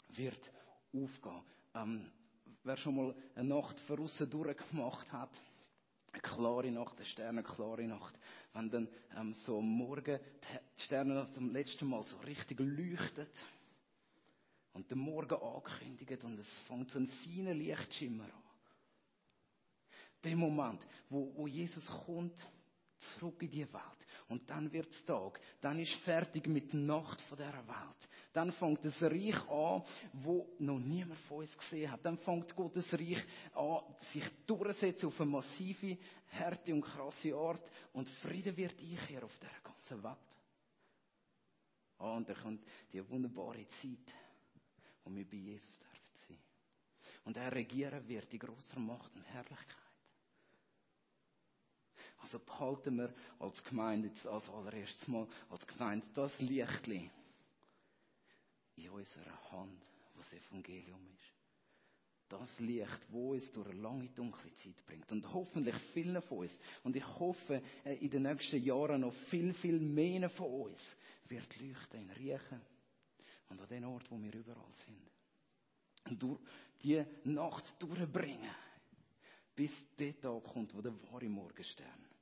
wird 0.09 0.51
aufgehen. 0.93 1.41
Ähm, 1.73 2.11
wer 2.63 2.77
schon 2.77 2.95
mal 2.95 3.15
eine 3.35 3.47
Nacht 3.49 3.79
von 3.81 3.99
außen 4.01 4.29
durchgemacht 4.29 5.11
hat, 5.11 5.41
eine 6.11 6.21
klare 6.21 6.69
Nacht, 6.69 6.95
eine 6.97 7.05
sternenklare 7.05 7.87
Nacht, 7.87 8.13
wenn 8.53 8.69
dann 8.69 8.87
ähm, 9.17 9.33
so 9.33 9.57
am 9.57 9.65
Morgen 9.65 10.19
die 10.77 10.83
Sterne 10.83 11.27
zum 11.31 11.51
letzten 11.51 11.87
Mal 11.87 12.03
so 12.05 12.17
richtig 12.17 12.59
leuchtet 12.59 13.33
und 14.73 14.89
der 14.89 14.97
Morgen 14.97 15.41
ankündigt 15.41 16.23
und 16.23 16.37
es 16.37 16.59
fängt 16.67 16.91
so 16.91 16.99
ein 16.99 17.07
feiner 17.07 17.55
Lichtschimmer 17.55 18.25
an. 18.25 18.43
Der 20.23 20.35
Moment, 20.35 20.79
wo, 21.09 21.33
wo 21.35 21.47
Jesus 21.47 21.85
kommt, 22.05 22.37
zurück 23.19 23.41
in 23.41 23.51
die 23.51 23.73
Welt. 23.73 24.07
Und 24.29 24.49
dann 24.49 24.71
wird's 24.71 25.03
Tag. 25.05 25.39
Dann 25.61 25.79
ist 25.79 25.93
fertig 26.03 26.47
mit 26.47 26.71
der 26.73 26.79
Nacht 26.79 27.21
von 27.21 27.37
dieser 27.37 27.67
Welt. 27.67 28.09
Dann 28.31 28.51
fängt 28.53 28.83
das 28.83 29.01
Reich 29.01 29.47
an, 29.49 29.83
wo 30.13 30.55
noch 30.59 30.79
niemand 30.79 31.19
von 31.21 31.39
uns 31.39 31.57
gesehen 31.57 31.91
hat. 31.91 32.03
Dann 32.03 32.17
fängt 32.17 32.55
Gottes 32.55 32.91
Reich 32.93 33.23
an, 33.53 33.81
sich 34.11 34.23
durchzusetzen 34.45 35.07
auf 35.07 35.21
eine 35.21 35.29
massive, 35.29 35.97
harte 36.31 36.73
und 36.73 36.81
krasse 36.81 37.35
Art. 37.35 37.69
Und 37.93 38.07
Frieden 38.21 38.55
wird 38.57 38.79
einkehren 38.79 39.23
auf 39.23 39.37
dieser 39.39 39.61
ganzen 39.63 40.03
Welt. 40.03 40.17
Ah, 41.99 42.17
und 42.17 42.27
dann 42.27 42.35
kommt 42.35 42.65
die 42.91 43.07
wunderbare 43.09 43.67
Zeit, 43.67 44.13
wo 45.03 45.15
wir 45.15 45.29
bei 45.29 45.37
Jesus 45.37 45.79
dürfen 45.79 46.27
sein. 46.27 46.39
Und 47.25 47.37
er 47.37 47.51
regieren 47.51 48.07
wird 48.07 48.33
in 48.33 48.39
großer 48.39 48.79
Macht 48.79 49.15
und 49.15 49.23
Herrlichkeit. 49.23 49.82
Also 52.23 52.39
behalten 52.39 52.97
wir 52.97 53.13
als 53.37 53.61
Gemeinde, 53.65 54.09
als 54.29 54.49
allererstes 54.49 55.07
Mal, 55.09 55.27
als 55.49 55.67
Gemeinde 55.67 56.07
das 56.13 56.39
Lichtli 56.39 57.11
in 58.77 58.89
unserer 58.89 59.51
Hand, 59.51 59.83
was 60.15 60.31
Evangelium 60.31 61.05
ist. 61.05 61.33
Das 62.29 62.59
Licht, 62.61 63.07
wo 63.09 63.35
es 63.35 63.51
durch 63.51 63.67
eine 63.67 63.81
lange 63.81 64.07
dunkle 64.07 64.55
Zeit 64.55 64.85
bringt. 64.85 65.11
Und 65.11 65.31
hoffentlich 65.33 65.75
vielen 65.93 66.21
von 66.21 66.39
uns. 66.39 66.57
Und 66.81 66.95
ich 66.95 67.05
hoffe, 67.05 67.61
äh, 67.83 67.95
in 67.95 68.09
den 68.09 68.23
nächsten 68.23 68.63
Jahren 68.63 69.01
noch 69.01 69.13
viel, 69.29 69.53
viel 69.55 69.79
mehr 69.79 70.29
von 70.29 70.47
uns 70.47 70.79
wird 71.27 71.59
leuchten 71.59 72.03
in 72.03 72.09
Riechen. 72.11 72.61
Und 73.49 73.59
an 73.59 73.67
den 73.67 73.83
Ort, 73.83 74.09
wo 74.09 74.17
wir 74.17 74.33
überall 74.33 74.73
sind. 74.85 75.11
Und 76.09 76.23
durch 76.23 76.39
die 76.81 77.03
Nacht 77.25 77.75
durchbringen. 77.79 78.55
Bis 79.53 79.71
der 79.99 80.19
Tag 80.21 80.45
kommt, 80.45 80.73
wo 80.73 80.81
der 80.81 80.93
wahre 81.11 81.27
Morgenstern 81.27 82.12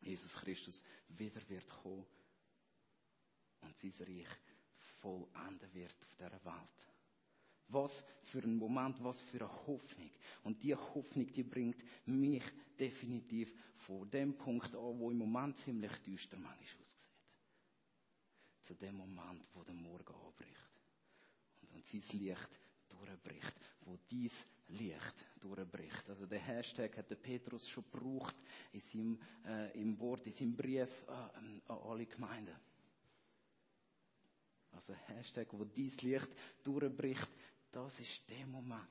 Jesus 0.00 0.32
Christus 0.34 0.82
wieder 1.08 1.46
wird 1.48 1.68
kommen 1.68 2.06
und 3.60 3.76
sein 3.76 3.92
Reich 4.00 4.28
vollenden 5.00 5.72
wird 5.74 5.94
auf 6.02 6.14
dieser 6.16 6.44
Welt. 6.44 6.86
Was 7.68 8.04
für 8.24 8.42
ein 8.42 8.56
Moment, 8.56 9.02
was 9.02 9.20
für 9.20 9.40
eine 9.40 9.66
Hoffnung. 9.66 10.10
Und 10.42 10.62
die 10.62 10.74
Hoffnung, 10.74 11.32
die 11.32 11.44
bringt 11.44 11.82
mich 12.04 12.42
definitiv 12.78 13.52
von 13.76 14.10
dem 14.10 14.36
Punkt 14.36 14.74
an, 14.74 14.98
wo 14.98 15.10
im 15.10 15.18
Moment 15.18 15.56
ziemlich 15.58 15.92
düster 16.02 16.36
manchmal 16.36 16.58
aussieht. 16.58 17.08
Zu 18.62 18.74
dem 18.74 18.96
Moment, 18.96 19.46
wo 19.54 19.62
der 19.62 19.74
Morgen 19.74 20.14
anbricht. 20.14 20.70
Und, 21.62 21.72
und 21.72 21.86
sein 21.86 22.02
Licht 22.18 22.60
durchbricht, 22.88 23.54
wo 23.82 23.96
dies 24.10 24.34
Licht 24.68 25.26
durchbricht. 25.40 25.79
Hashtag 26.60 26.98
hat 26.98 27.08
der 27.08 27.16
Petrus 27.16 27.66
schon 27.68 27.84
gebraucht 27.90 28.36
in 28.72 28.80
seinem, 28.80 29.18
äh, 29.46 29.80
im 29.80 29.98
Wort, 29.98 30.26
in 30.26 30.32
seinem 30.32 30.54
Brief 30.54 30.90
äh, 31.08 31.10
an 31.10 31.62
alle 31.66 32.04
Gemeinden. 32.04 32.54
Also 34.72 34.94
Hashtag, 35.06 35.48
wo 35.52 35.64
dies 35.64 36.00
Licht 36.02 36.28
durchbricht, 36.62 37.28
das 37.72 37.98
ist 37.98 38.28
der 38.28 38.46
Moment, 38.46 38.82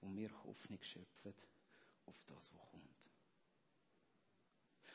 wo 0.00 0.08
wir 0.16 0.30
Hoffnung 0.44 0.82
schöpfen 0.82 1.34
auf 2.06 2.16
das, 2.26 2.50
was 2.54 2.70
kommt. 2.70 2.84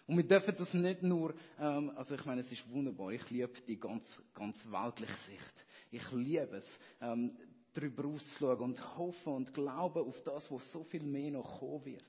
Und 0.07 0.17
wir 0.17 0.27
dürfen 0.27 0.55
das 0.57 0.73
nicht 0.73 1.03
nur, 1.03 1.35
ähm, 1.59 1.91
also 1.95 2.15
ich 2.15 2.25
meine, 2.25 2.41
es 2.41 2.51
ist 2.51 2.67
wunderbar, 2.69 3.11
ich 3.11 3.29
liebe 3.29 3.61
die 3.67 3.79
ganz, 3.79 4.05
ganz 4.33 4.57
weltliche 4.71 5.13
Sicht. 5.27 5.65
Ich 5.91 6.11
liebe 6.11 6.57
es, 6.57 6.79
ähm, 6.99 7.37
darüber 7.73 8.05
auszuschauen 8.05 8.59
und 8.59 8.97
hoffen 8.97 9.33
und 9.33 9.53
glauben 9.53 10.07
auf 10.07 10.21
das, 10.23 10.49
was 10.51 10.71
so 10.71 10.83
viel 10.83 11.03
mehr 11.03 11.31
noch 11.31 11.59
kommen 11.59 11.85
wird. 11.85 12.03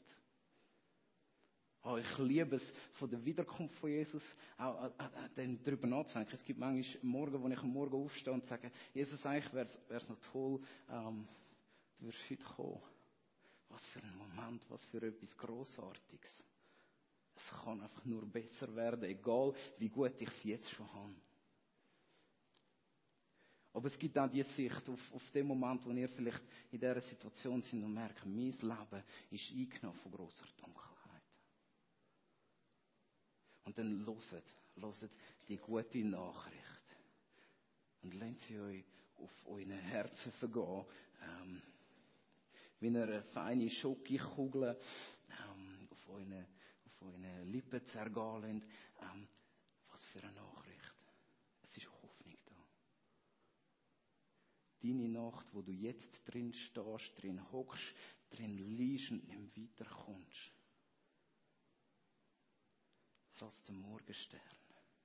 Oh, 1.86 1.98
ich 1.98 2.18
liebe 2.18 2.56
es, 2.56 2.72
von 2.94 3.10
der 3.10 3.22
Wiederkunft 3.22 3.74
von 3.74 3.90
Jesus 3.90 4.22
auch, 4.56 4.90
äh, 5.36 5.42
äh, 5.42 5.58
darüber 5.62 5.86
nachzudenken. 5.86 6.34
Es 6.34 6.44
gibt 6.44 6.58
manchmal 6.58 6.98
Morgen, 7.02 7.42
wo 7.42 7.48
ich 7.48 7.58
am 7.58 7.68
Morgen 7.68 7.94
aufstehe 7.94 8.32
und 8.32 8.46
sage, 8.46 8.72
Jesus, 8.94 9.24
eigentlich 9.26 9.52
wäre 9.52 9.68
es 9.90 10.08
noch 10.08 10.18
toll, 10.32 10.60
ähm, 10.90 11.28
du 11.98 12.06
wirst 12.06 12.30
heute 12.30 12.42
kommen. 12.42 12.80
Was 13.68 13.84
für 13.86 14.02
ein 14.02 14.16
Moment, 14.16 14.64
was 14.70 14.82
für 14.86 15.02
etwas 15.02 15.36
Großartiges. 15.36 16.44
Es 17.36 17.50
kann 17.62 17.82
einfach 17.82 18.04
nur 18.06 18.24
besser 18.26 18.74
werden, 18.74 19.04
egal 19.04 19.52
wie 19.76 19.90
gut 19.90 20.18
ich 20.20 20.28
es 20.28 20.44
jetzt 20.44 20.70
schon 20.70 20.90
habe. 20.94 21.14
Aber 23.74 23.88
es 23.88 23.98
gibt 23.98 24.16
auch 24.16 24.30
die 24.30 24.44
Sicht 24.44 24.88
auf, 24.88 25.12
auf 25.12 25.30
den 25.32 25.48
Moment, 25.48 25.84
wo 25.84 25.90
ihr 25.90 26.08
vielleicht 26.08 26.42
in 26.70 26.78
dieser 26.78 27.00
Situation 27.00 27.60
sind 27.60 27.82
und 27.82 27.92
merkt, 27.92 28.24
mein 28.24 28.52
Leben 28.52 29.02
ist 29.32 29.50
eingenommen 29.50 29.98
von 29.98 30.12
grosser 30.12 30.46
Dunkelheit. 30.56 31.22
Und 33.64 33.76
dann 33.76 34.04
loset, 34.04 34.44
loset 34.76 35.10
die 35.48 35.56
gute 35.56 35.98
Nachricht. 36.04 36.82
Und 38.02 38.14
lasst 38.14 38.46
sie 38.46 38.60
euch 38.60 38.84
auf 39.16 39.46
euren 39.46 39.72
Herzen 39.72 40.30
vergehen. 40.32 40.84
Ähm, 41.22 41.62
wie 42.78 42.88
eine 42.88 43.22
feine 43.32 43.68
Schokokugel 43.70 44.78
ähm, 45.30 45.88
auf 45.90 46.08
euren 46.10 46.46
auf 46.86 47.02
euren 47.02 47.50
Lippen 47.50 47.84
zergehen 47.86 48.62
ähm, 49.00 49.28
Was 49.88 50.04
für 50.04 50.22
eine 50.22 50.32
Nachricht. 50.32 50.94
Es 51.64 51.76
ist. 51.76 52.03
Deine 54.84 55.08
Nacht, 55.08 55.46
wo 55.54 55.62
du 55.62 55.72
jetzt 55.72 56.20
drin 56.26 56.52
stehst, 56.52 57.22
drin 57.22 57.40
hockst, 57.52 57.94
drin 58.30 58.58
liegst 58.76 59.10
und 59.10 59.26
nicht 59.26 59.56
weiterkommst. 59.56 60.52
Lass 63.40 63.62
den 63.64 63.76
Morgenstern, 63.80 64.40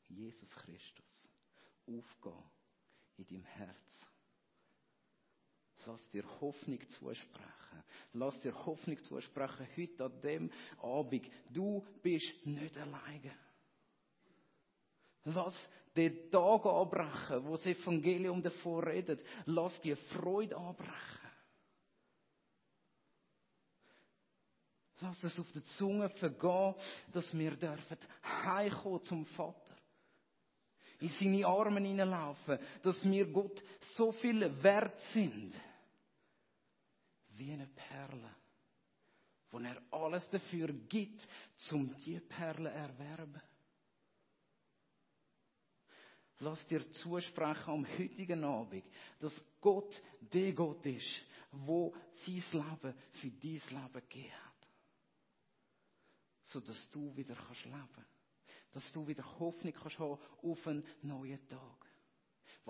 Jesus 0.10 0.52
Christus, 0.52 1.30
aufgehen 1.88 2.44
in 3.18 3.26
deinem 3.28 3.46
Herz. 3.46 4.06
Lass 5.86 6.10
dir 6.10 6.24
Hoffnung 6.42 6.80
zusprechen. 6.90 7.84
Lass 8.14 8.40
dir 8.42 8.54
Hoffnung 8.66 9.02
zusprechen 9.04 9.68
heute 9.78 10.06
an 10.06 10.22
dem 10.22 10.52
Abend. 10.82 11.26
Du 11.50 11.86
bist 12.02 12.46
nicht 12.46 12.78
alleine. 12.78 13.34
Lass 15.24 15.70
den 15.96 16.30
Tag 16.32 16.66
abbrechen, 16.66 17.44
wo 17.46 17.52
das 17.52 17.66
Evangelium 17.66 18.42
davor 18.42 18.86
redet. 18.86 19.24
Lass 19.46 19.80
dir 19.82 19.98
Freude 19.98 20.56
abbrechen. 20.56 21.20
Lass 25.02 25.24
es 25.24 25.40
auf 25.40 25.52
der 25.54 25.64
Zunge 25.78 26.10
vergehen, 26.10 26.76
dass 27.14 27.38
wir 27.38 27.52
dürfen 27.52 27.98
heimkommen 28.24 29.02
zum 29.04 29.26
Vater. 29.28 29.76
In 31.00 31.10
seine 31.10 31.48
Arme 31.48 31.80
hineinlaufen, 31.80 32.60
dass 32.84 33.10
wir 33.10 33.26
Gott 33.28 33.64
so 33.96 34.12
viel 34.12 34.62
wert 34.62 35.02
sind. 35.14 35.54
Wie 37.30 37.54
eine 37.54 37.68
Perle. 37.68 38.36
Wo 39.50 39.60
er 39.60 39.82
alles 39.92 40.30
dafür 40.30 40.68
gibt, 40.74 41.26
zum 41.56 41.96
die 42.04 42.20
Perle 42.20 42.70
erwerben. 42.70 43.42
Lass 46.40 46.66
dir 46.68 46.90
zusprechen 46.92 47.70
am 47.70 47.86
heutigen 47.98 48.44
Abend, 48.44 48.86
dass 49.20 49.34
Gott 49.60 50.02
der 50.34 50.54
Gott 50.54 50.86
ist, 50.86 51.22
wo 51.52 51.94
sein 52.26 52.44
Leben 52.54 52.94
für 53.14 53.30
dein 53.30 53.42
Leben 53.52 54.10
gegeben 54.10 54.32
hat. 54.32 54.68
So 56.46 56.62
dass 56.62 56.90
du 56.92 57.16
wieder 57.16 57.36
kannst 57.36 57.66
leben. 57.66 58.06
Dass 58.72 58.92
du 58.94 59.06
wieder 59.06 59.40
Hoffnung 59.40 59.74
kannst 59.74 60.00
haben 60.00 60.18
auf 60.42 60.68
einen 60.68 60.86
neuen 61.02 61.46
Tag. 61.48 61.89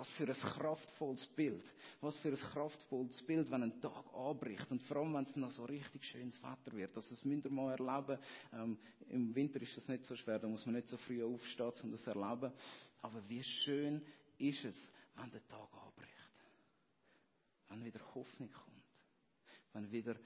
Was 0.00 0.08
für 0.12 0.26
ein 0.26 0.32
kraftvolles 0.32 1.26
Bild. 1.26 1.62
Was 2.00 2.16
für 2.20 2.30
ein 2.30 2.34
kraftvolles 2.34 3.20
Bild, 3.20 3.50
wenn 3.50 3.64
ein 3.64 3.80
Tag 3.82 4.02
anbricht. 4.14 4.70
Und 4.70 4.82
vor 4.84 4.96
allem, 4.96 5.12
wenn 5.12 5.24
es 5.24 5.36
noch 5.36 5.50
so 5.50 5.66
richtig 5.66 6.02
schönes 6.06 6.42
Wetter 6.42 6.74
wird. 6.74 6.96
Das 6.96 7.10
müsst 7.22 7.44
ihr 7.44 7.50
mal 7.50 7.72
erleben. 7.72 8.18
Ähm, 8.50 8.78
Im 9.10 9.34
Winter 9.34 9.60
ist 9.60 9.76
das 9.76 9.86
nicht 9.88 10.06
so 10.06 10.16
schwer. 10.16 10.38
Da 10.38 10.48
muss 10.48 10.64
man 10.64 10.76
nicht 10.76 10.88
so 10.88 10.96
früh 10.96 11.22
aufstehen, 11.22 11.72
um 11.82 11.92
das 11.92 12.02
zu 12.02 12.12
erleben. 12.12 12.50
Aber 13.02 13.28
wie 13.28 13.42
schön 13.42 14.00
ist 14.38 14.64
es, 14.64 14.90
wenn 15.16 15.30
der 15.32 15.46
Tag 15.48 15.68
anbricht. 15.70 16.32
Wenn 17.68 17.84
wieder 17.84 18.00
Hoffnung 18.14 18.50
kommt. 18.50 18.84
Wenn 19.74 19.92
wieder 19.92 20.16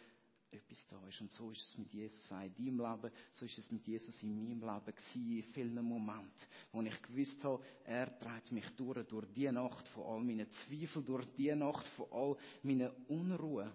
etwas 0.54 0.87
da 0.88 1.06
ist. 1.06 1.20
Und 1.20 1.30
so 1.32 1.50
ist 1.50 1.62
es 1.62 1.78
mit 1.78 1.92
Jesus 1.92 2.32
auch 2.32 2.42
in 2.42 2.54
deinem 2.54 2.78
Leben, 2.78 3.14
so 3.32 3.44
ist 3.44 3.58
es 3.58 3.70
mit 3.70 3.87
Jesus 3.87 4.23
in 4.23 4.34
meinem 4.34 4.61
Leben 4.61 4.94
gewesen, 4.94 5.37
in 5.37 5.42
vielen 5.52 5.84
Momenten, 5.84 6.46
wo 6.73 6.82
ich 6.82 7.02
gewusst 7.02 7.42
habe, 7.44 7.64
er 7.84 8.18
trägt 8.18 8.52
mich 8.52 8.68
durch, 8.76 9.06
durch 9.06 9.26
die 9.32 9.50
Nacht 9.50 9.88
von 9.88 10.04
all 10.04 10.20
meinen 10.20 10.50
Zweifeln, 10.50 11.04
durch 11.04 11.26
die 11.37 11.54
Nacht 11.54 11.87
von 11.88 12.06
all 12.11 12.37
meinen 12.62 12.90
Unruhen, 13.08 13.70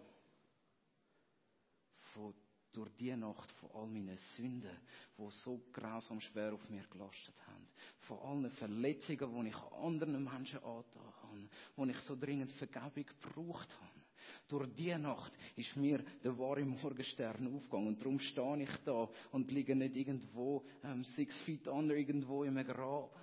von, 2.13 2.33
durch 2.71 2.89
die 2.98 3.15
Nacht 3.15 3.51
von 3.53 3.69
all 3.74 3.88
meinen 3.88 4.17
Sünden, 4.36 4.77
die 5.17 5.31
so 5.43 5.62
grausam 5.74 6.21
schwer 6.21 6.53
auf 6.53 6.69
mir 6.69 6.83
gelastet 6.88 7.36
haben, 7.48 7.67
von 8.01 8.19
allen 8.19 8.51
Verletzungen, 8.51 9.43
die 9.43 9.50
ich 9.50 9.57
anderen 9.83 10.24
Menschen 10.24 10.63
angetan 10.63 11.13
habe, 11.24 11.50
wo 11.75 11.86
ich 11.86 12.00
so 12.00 12.15
dringend 12.15 12.51
Vergebung 12.51 13.05
gebraucht 13.05 13.69
habe. 13.81 13.99
Durch 14.47 14.67
die 14.75 14.95
Nacht 14.97 15.31
ist 15.55 15.75
mir 15.75 16.03
der 16.23 16.38
wahre 16.38 16.65
Morgenstern 16.65 17.55
aufgegangen. 17.55 17.88
Und 17.88 18.01
darum 18.01 18.19
stehe 18.19 18.63
ich 18.63 18.77
da 18.86 19.10
und 19.32 19.51
liege 19.51 19.75
nicht 19.75 19.95
irgendwo 19.95 20.65
ähm, 20.84 21.03
six 21.03 21.38
feet 21.41 21.67
under 21.67 21.95
irgendwo 21.95 22.43
im 22.43 22.55
Grab. 22.65 23.15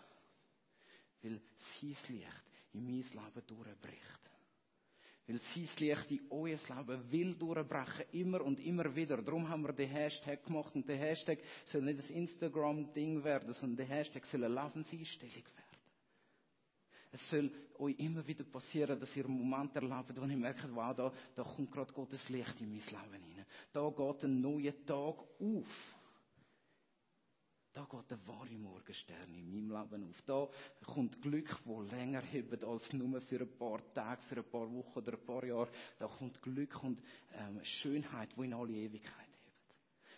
Weil 1.23 1.41
sein 1.81 1.97
Licht 2.09 2.43
in 2.73 2.85
mein 2.85 3.03
Leben 3.03 3.47
durchbricht. 3.47 4.21
Weil 5.27 5.41
sein 5.41 5.69
Licht 5.79 6.11
in 6.11 6.21
euer 6.31 6.59
Leben 6.69 7.11
will 7.11 7.35
durchbrechen, 7.35 8.05
immer 8.13 8.43
und 8.43 8.61
immer 8.61 8.95
wieder. 8.95 9.21
Darum 9.21 9.49
haben 9.49 9.65
wir 9.65 9.73
den 9.73 9.91
Hashtag 9.91 10.45
gemacht. 10.45 10.75
Und 10.75 10.89
der 10.89 10.99
Hashtag 10.99 11.41
soll 11.65 11.83
nicht 11.83 11.99
das 11.99 12.11
Instagram-Ding 12.11 13.25
werden, 13.25 13.53
sondern 13.55 13.79
der 13.79 13.97
Hashtag 13.97 14.25
soll 14.27 14.45
eine 14.45 14.55
Lebenseinstellung 14.55 15.35
werden. 15.35 15.66
Es 17.17 17.31
soll 17.31 17.51
euch 17.79 17.99
immer 17.99 18.27
wieder 18.27 18.45
passieren, 18.45 19.01
dass 19.01 19.17
ihr 19.17 19.27
Momente 19.27 19.79
erlebt, 19.79 20.21
wo 20.21 20.27
ihr 20.27 20.37
merkt, 20.37 20.63
wow, 20.75 20.95
da, 20.95 21.11
da 21.35 21.43
kommt 21.43 21.73
gerade 21.73 21.91
Gottes 21.95 22.29
Licht 22.29 22.61
in 22.61 22.69
mein 22.69 22.79
Leben 22.79 23.25
hinein. 23.25 23.47
Da 23.73 23.89
geht 23.89 24.25
ein 24.25 24.41
neuer 24.43 24.75
Tag 24.85 25.17
auf. 25.41 25.97
Da 27.73 27.87
geht 27.91 28.11
der 28.11 28.27
wahre 28.27 28.59
Morgenstern 28.59 29.33
in 29.35 29.67
meinem 29.67 29.91
Leben 29.91 30.11
auf. 30.11 30.23
Da 30.27 30.49
kommt 30.85 31.23
Glück, 31.23 31.59
wo 31.65 31.81
länger 31.81 32.21
hebt 32.21 32.63
als 32.63 32.93
nur 32.93 33.19
für 33.23 33.41
ein 33.41 33.59
paar 33.59 33.81
Tage, 33.95 34.21
für 34.29 34.37
ein 34.37 34.51
paar 34.51 34.71
Wochen 34.71 34.99
oder 34.99 35.13
ein 35.13 35.25
paar 35.25 35.45
Jahre. 35.45 35.71
Da 35.99 36.09
kommt 36.09 36.43
Glück 36.43 36.83
und 36.83 37.01
ähm, 37.33 37.61
Schönheit, 37.65 38.37
wo 38.37 38.43
in 38.43 38.53
alle 38.53 38.73
Ewigkeit 38.73 39.26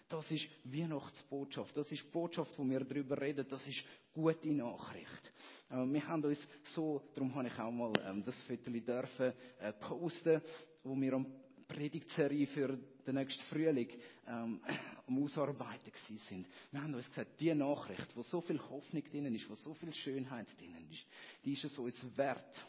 das 0.08 0.30
ist 0.30 0.48
Weihnachtsbotschaft. 0.64 1.76
Das 1.76 1.90
ist 1.92 2.10
Botschaft, 2.10 2.58
wo 2.58 2.64
wir 2.64 2.80
darüber 2.80 3.20
reden. 3.20 3.46
Das 3.48 3.66
ist 3.66 3.82
gute 4.12 4.48
Nachricht. 4.52 5.32
Äh, 5.70 5.84
wir 5.84 6.06
haben 6.06 6.24
uns 6.24 6.38
so, 6.74 7.02
darum 7.14 7.34
habe 7.34 7.48
ich 7.48 7.58
auch 7.58 7.70
mal 7.70 7.92
ähm, 8.06 8.24
das 8.24 8.40
Viertel 8.42 8.80
dürfen 8.80 9.32
äh, 9.60 9.72
posten, 9.72 10.40
wo 10.82 10.98
wir 10.98 11.12
am 11.12 11.26
Predigtserie 11.66 12.46
für 12.46 12.78
den 13.06 13.14
nächsten 13.14 13.42
Frühling 13.44 13.88
ähm, 14.26 14.60
am 15.06 15.22
Ausarbeiten 15.22 15.92
sind. 16.28 16.46
Wir 16.70 16.82
haben 16.82 16.94
uns 16.94 17.08
gesagt, 17.08 17.38
die 17.40 17.54
Nachricht, 17.54 18.16
wo 18.16 18.22
so 18.22 18.40
viel 18.40 18.58
Hoffnung 18.70 19.02
drinnen 19.04 19.34
ist, 19.34 19.48
wo 19.50 19.54
so 19.54 19.74
viel 19.74 19.92
Schönheit 19.92 20.46
drinnen 20.58 20.88
ist, 20.90 21.04
die 21.44 21.52
ist 21.52 21.64
es 21.64 21.78
uns 21.78 22.16
wert 22.16 22.64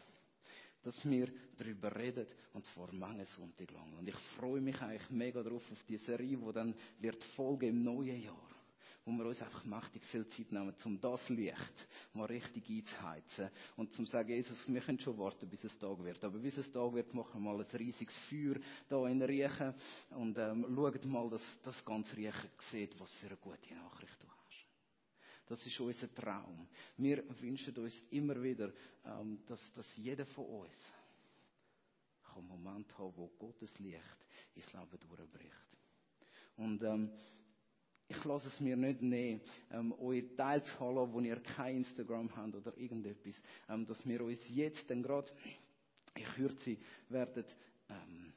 dass 0.84 1.08
wir 1.08 1.30
darüber 1.58 1.96
reden, 1.96 2.26
und 2.54 2.66
zwar 2.66 2.92
Menge 2.94 3.26
Sonntag 3.26 3.72
lang. 3.72 3.94
Und 3.98 4.08
ich 4.08 4.16
freue 4.38 4.62
mich 4.62 4.82
eigentlich 4.82 5.10
mega 5.10 5.44
drauf 5.44 5.64
auf 5.72 5.84
die 5.84 5.98
Serie, 5.98 6.38
die 6.38 6.54
dann 6.54 6.76
wird 7.00 7.24
folgen 7.36 7.70
im 7.70 7.84
neuen 7.84 8.22
Jahr. 8.22 8.50
Wo 9.06 9.12
wir 9.12 9.26
uns 9.26 9.42
einfach 9.42 9.64
mächtig 9.66 10.04
viel 10.06 10.28
Zeit 10.28 10.52
nehmen, 10.52 10.74
um 10.84 11.00
das 11.00 11.28
Licht 11.30 11.88
mal 12.14 12.26
richtig 12.26 12.70
einzuheizen. 12.70 13.50
Und 13.76 13.94
zum 13.94 14.06
sagen, 14.06 14.30
Jesus, 14.30 14.72
wir 14.72 14.82
können 14.82 15.00
schon 15.00 15.18
warten, 15.18 15.50
bis 15.50 15.64
es 15.64 15.78
Tag 15.80 16.04
wird. 16.04 16.24
Aber 16.24 16.38
bis 16.38 16.58
es 16.58 16.72
Tag 16.72 16.94
wird, 16.94 17.14
machen 17.14 17.42
wir 17.42 17.54
mal 17.54 17.60
ein 17.60 17.78
riesiges 17.78 18.16
Feuer 18.30 18.56
da 18.88 19.08
in 19.08 19.22
Riechen 19.22 19.74
und 20.12 20.38
ähm, 20.38 20.66
schaut 20.76 21.06
mal, 21.06 21.30
dass 21.30 21.42
das 21.64 21.84
ganze 21.84 22.16
Riechen 22.18 22.50
sieht, 22.72 23.00
was 23.00 23.12
für 23.14 23.28
eine 23.28 23.38
gute 23.38 23.74
Nachricht 23.74 24.22
du 24.22 24.28
hast. 24.28 24.39
Das 25.50 25.66
ist 25.66 25.80
unser 25.80 26.14
Traum. 26.14 26.68
Wir 26.96 27.24
wünschen 27.42 27.76
uns 27.78 28.04
immer 28.12 28.42
wieder, 28.42 28.72
ähm, 29.04 29.40
dass, 29.48 29.60
dass 29.74 29.98
jeder 29.98 30.28
von 30.28 30.46
uns 30.46 30.94
einen 32.36 32.48
Moment 32.48 32.88
hat, 33.00 33.18
wo 33.18 33.28
Gottes 33.40 33.78
Licht 33.80 33.98
ins 34.54 34.72
Leben 34.72 35.00
durchbricht. 35.10 35.52
Und 36.56 36.84
ähm, 36.84 37.10
ich 38.08 38.24
lasse 38.26 38.48
es 38.48 38.60
mir 38.60 38.78
nicht 38.78 39.02
nehmen, 39.02 39.42
ähm, 39.72 39.92
euch 40.00 40.24
teilzuhalten, 40.38 41.14
wo 41.14 41.20
ihr 41.20 41.40
kein 41.42 41.78
Instagram 41.78 42.36
habt 42.36 42.54
oder 42.54 42.78
irgendetwas, 42.78 43.42
ähm, 43.70 43.88
dass 43.88 44.08
wir 44.08 44.22
uns 44.22 44.40
jetzt 44.50 44.88
dann 44.88 45.02
gerade 45.02 45.32
in 46.16 46.26
Kürze 46.36 46.78
werden 47.10 47.46
ähm, 47.90 48.34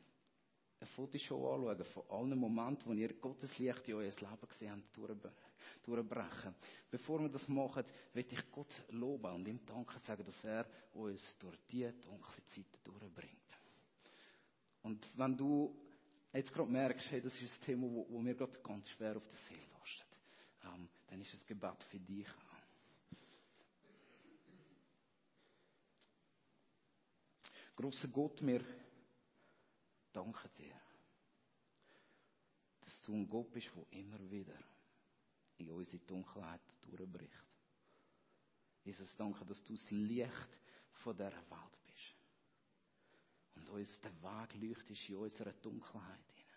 eine 0.80 0.86
Fotoshow 0.96 1.54
anschauen 1.54 1.84
von 1.92 2.02
allen 2.08 2.38
Momenten, 2.38 2.86
wo 2.86 2.92
ihr 2.94 3.12
Gottes 3.14 3.58
Licht 3.58 3.86
in 3.86 3.94
euer 3.94 4.04
Leben 4.04 4.48
gesehen 4.48 4.70
habt, 4.72 4.98
durchbrechen. 5.82 6.54
Bevor 6.90 7.20
wir 7.20 7.28
das 7.28 7.46
machen, 7.48 7.84
will 8.12 8.26
ich 8.28 8.50
Gott 8.50 8.82
loben 8.90 9.34
und 9.34 9.48
ihm 9.48 9.64
danken 9.64 10.00
sagen, 10.06 10.24
dass 10.24 10.44
er 10.44 10.66
uns 10.94 11.36
durch 11.38 11.58
diese 11.70 11.92
dunkle 11.92 12.44
Zeit 12.46 12.66
durchbringt. 12.84 13.38
Und 14.82 15.06
wenn 15.16 15.36
du 15.36 15.74
jetzt 16.32 16.52
gerade 16.52 16.70
merkst, 16.70 17.10
hey, 17.10 17.20
das 17.20 17.40
ist 17.40 17.60
ein 17.60 17.64
Thema, 17.64 17.86
wo, 17.86 18.06
wo 18.08 18.18
mir 18.18 18.34
gerade 18.34 18.58
ganz 18.60 18.88
schwer 18.90 19.16
auf 19.16 19.26
der 19.26 19.38
Seele 19.48 19.66
lastet, 19.78 20.06
ähm, 20.64 20.88
dann 21.06 21.20
ist 21.20 21.34
das 21.34 21.46
Gebet 21.46 21.82
für 21.90 21.98
dich 21.98 22.28
auch. 22.28 22.52
Großer 27.74 28.08
Gott, 28.08 28.44
wir 28.46 28.62
danken 30.12 30.50
dir, 30.58 30.80
dass 32.80 33.00
du 33.02 33.14
ein 33.14 33.28
Gott 33.28 33.50
bist, 33.50 33.70
der 33.74 33.98
immer 33.98 34.30
wieder 34.30 34.58
in 35.68 35.70
unsere 35.70 36.02
Dunkelheit 36.04 36.60
durchbricht. 36.82 37.42
Jesus, 38.84 39.14
danke, 39.16 39.44
dass 39.44 39.62
du 39.62 39.74
das 39.74 39.90
Licht 39.90 40.58
von 40.92 41.16
dieser 41.16 41.32
Welt 41.32 41.78
bist. 41.86 42.14
Und 43.54 43.68
uns 43.70 44.00
der 44.00 44.12
Weg 44.22 44.54
leuchtest 44.54 45.08
in 45.08 45.16
unserer 45.16 45.52
Dunkelheit 45.52 46.32
hinein. 46.34 46.52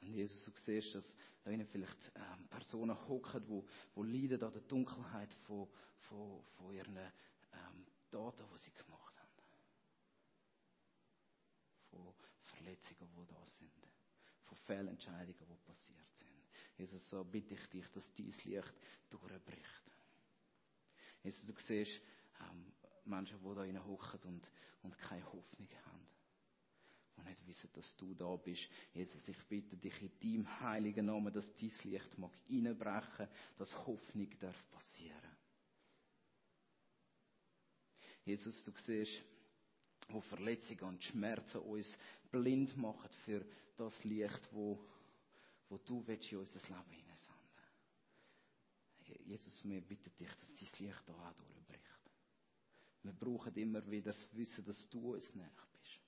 Und 0.00 0.08
Jesus, 0.08 0.44
du 0.44 0.52
siehst, 0.54 0.94
dass 0.94 1.16
da 1.42 1.50
innen 1.50 1.66
vielleicht 1.66 2.12
ähm, 2.14 2.46
Personen 2.48 2.96
hocken, 3.08 3.44
die, 3.46 3.64
die 3.96 4.02
leiden 4.02 4.42
an 4.42 4.52
der 4.52 4.62
Dunkelheit 4.62 5.32
von, 5.46 5.68
von, 6.00 6.44
von 6.56 6.74
ihren 6.74 6.96
ähm, 6.96 7.86
Taten, 8.10 8.44
die 8.54 8.64
sie 8.64 8.72
gemacht 8.72 9.18
haben. 9.18 9.30
Von 11.90 12.14
Verletzungen, 12.42 13.08
die 13.16 13.26
da 13.26 13.46
sind. 13.58 13.83
Fehlentscheidungen, 14.66 15.46
die 15.48 15.56
passiert 15.66 15.98
sind. 16.18 16.34
Jesus, 16.76 17.08
so 17.08 17.24
bitte 17.24 17.54
ich 17.54 17.66
dich, 17.68 17.86
dass 17.90 18.12
dein 18.14 18.26
Licht 18.26 18.74
durchbricht. 19.10 19.82
Jesus, 21.22 21.46
du 21.46 21.54
siehst 21.66 22.00
ähm, 22.40 22.72
Menschen, 23.04 23.38
die 23.38 23.72
da 23.72 23.84
hocken 23.84 24.20
und, 24.24 24.50
und 24.82 24.98
keine 24.98 25.24
Hoffnung 25.32 25.68
haben. 25.84 26.06
Und 27.16 27.26
nicht 27.26 27.46
wissen, 27.46 27.70
dass 27.72 27.94
du 27.96 28.12
da 28.14 28.34
bist. 28.36 28.68
Jesus, 28.92 29.28
ich 29.28 29.44
bitte 29.44 29.76
dich 29.76 30.02
in 30.02 30.18
deinem 30.20 30.60
heiligen 30.60 31.06
Namen, 31.06 31.32
dass 31.32 31.54
dein 31.54 31.70
Licht 31.84 32.18
mag 32.18 32.32
reinbrechen, 32.50 33.28
dass 33.56 33.86
Hoffnung 33.86 34.28
darf 34.40 34.70
passieren. 34.70 35.30
Jesus, 38.24 38.62
du 38.64 38.72
siehst, 38.76 39.22
wo 40.08 40.20
Verletzungen 40.20 40.82
und 40.84 41.04
Schmerzen 41.04 41.58
uns 41.58 41.86
blind 42.30 42.76
machen 42.76 43.10
für 43.24 43.44
das 43.76 44.04
Licht, 44.04 44.48
wo, 44.52 44.78
wo 45.68 45.78
du 45.78 46.06
willst 46.06 46.30
in 46.32 46.38
unser 46.38 46.60
Leben 46.60 46.90
hineinsenden. 46.90 47.14
Jesus, 49.26 49.64
wir 49.64 49.80
bitten 49.80 50.10
dich, 50.16 50.34
dass 50.34 50.56
dein 50.56 50.86
Licht 50.86 51.02
da 51.06 51.12
auch 51.12 51.32
durchbricht. 51.32 51.84
Wir 53.02 53.12
brauchen 53.12 53.54
immer 53.56 53.88
wieder 53.90 54.12
das 54.12 54.36
Wissen, 54.36 54.64
dass 54.64 54.88
du 54.88 55.14
uns 55.14 55.34
näher 55.34 55.50
bist. 55.72 56.00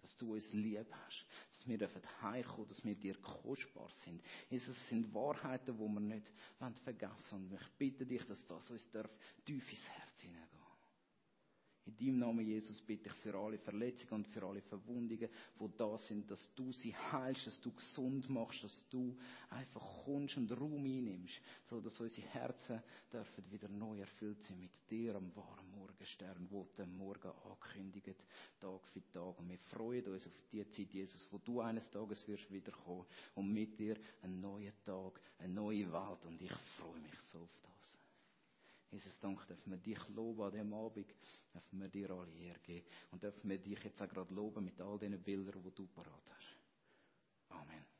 Dass 0.00 0.16
du 0.16 0.32
uns 0.32 0.52
lieb 0.52 0.86
hast. 0.90 1.26
Dass 1.50 1.68
wir 1.68 1.88
heimkommen 2.22 2.68
dass 2.68 2.84
wir 2.84 2.94
dir 2.96 3.20
kostbar 3.20 3.90
sind. 4.04 4.22
Jesus, 4.48 4.76
es 4.76 4.88
sind 4.88 5.12
Wahrheiten, 5.12 5.76
die 5.76 5.80
wir 5.80 6.00
nicht 6.00 6.32
vergessen 6.82 7.32
wollen. 7.32 7.52
Und 7.52 7.60
ich 7.60 7.68
bitte 7.78 8.06
dich, 8.06 8.24
dass 8.24 8.46
das 8.46 8.70
uns 8.70 8.88
tief 9.44 9.70
ins 9.70 9.88
Herz 9.90 10.20
hineingehen 10.20 10.41
in 10.41 10.41
deinem 12.02 12.18
Namen, 12.18 12.46
Jesus, 12.46 12.80
bitte 12.80 13.08
ich 13.08 13.14
für 13.16 13.34
alle 13.34 13.58
Verletzungen 13.58 14.24
und 14.24 14.28
für 14.28 14.42
alle 14.44 14.60
Verwundungen, 14.62 15.28
wo 15.58 15.68
da 15.68 15.96
sind, 15.98 16.30
dass 16.30 16.52
du 16.54 16.72
sie 16.72 16.94
heilst, 16.94 17.46
dass 17.46 17.60
du 17.60 17.72
gesund 17.72 18.28
machst, 18.28 18.64
dass 18.64 18.84
du 18.90 19.16
einfach 19.50 20.04
kommst 20.04 20.36
und 20.36 20.50
Raum 20.52 20.84
einnimmst, 20.84 21.40
so 21.68 21.80
dass 21.80 22.00
unsere 22.00 22.26
Herzen 22.28 22.82
dürfen 23.12 23.50
wieder 23.50 23.68
neu 23.68 24.00
erfüllt 24.00 24.42
sein 24.42 24.60
mit 24.60 24.70
dir 24.90 25.14
am 25.14 25.34
wahren 25.36 25.70
Morgenstern, 25.70 26.46
wo 26.50 26.66
der 26.76 26.86
Morgen 26.86 27.30
ankündigt, 27.50 28.16
Tag 28.60 28.86
für 28.88 29.02
Tag. 29.12 29.38
Und 29.38 29.50
wir 29.50 29.58
freuen 29.58 30.06
uns 30.06 30.26
auf 30.26 30.32
die 30.50 30.68
Zeit, 30.70 30.92
Jesus, 30.92 31.28
wo 31.30 31.38
du 31.38 31.60
eines 31.60 31.88
Tages 31.90 32.26
wirst 32.28 32.50
wiederkommen 32.50 33.06
und 33.34 33.52
mit 33.52 33.78
dir 33.78 33.96
einen 34.22 34.40
neuen 34.40 34.72
Tag, 34.84 35.20
eine 35.38 35.52
neue 35.52 35.90
Welt. 35.92 36.26
Und 36.26 36.40
ich 36.40 36.52
freue 36.52 37.00
mich 37.00 37.18
so 37.32 37.38
auf 37.38 37.50
das. 37.62 37.71
Jesus, 38.92 39.18
danke, 39.20 39.46
dürfen 39.46 39.70
wir 39.70 39.78
dich 39.78 40.08
loben 40.10 40.42
an 40.42 40.52
diesem 40.52 40.74
Abend, 40.74 41.14
dürfen 41.54 41.80
wir 41.80 41.88
dir 41.88 42.10
alle 42.10 42.30
Ehre 42.34 42.58
geben 42.60 42.86
und 43.10 43.22
dürfen 43.22 43.48
wir 43.48 43.58
dich 43.58 43.82
jetzt 43.82 44.02
auch 44.02 44.08
gerade 44.08 44.34
loben 44.34 44.66
mit 44.66 44.78
all 44.82 44.98
diesen 44.98 45.22
Bildern, 45.22 45.62
die 45.62 45.74
du 45.74 45.86
parat 45.86 46.30
hast. 46.30 46.58
Amen. 47.48 47.91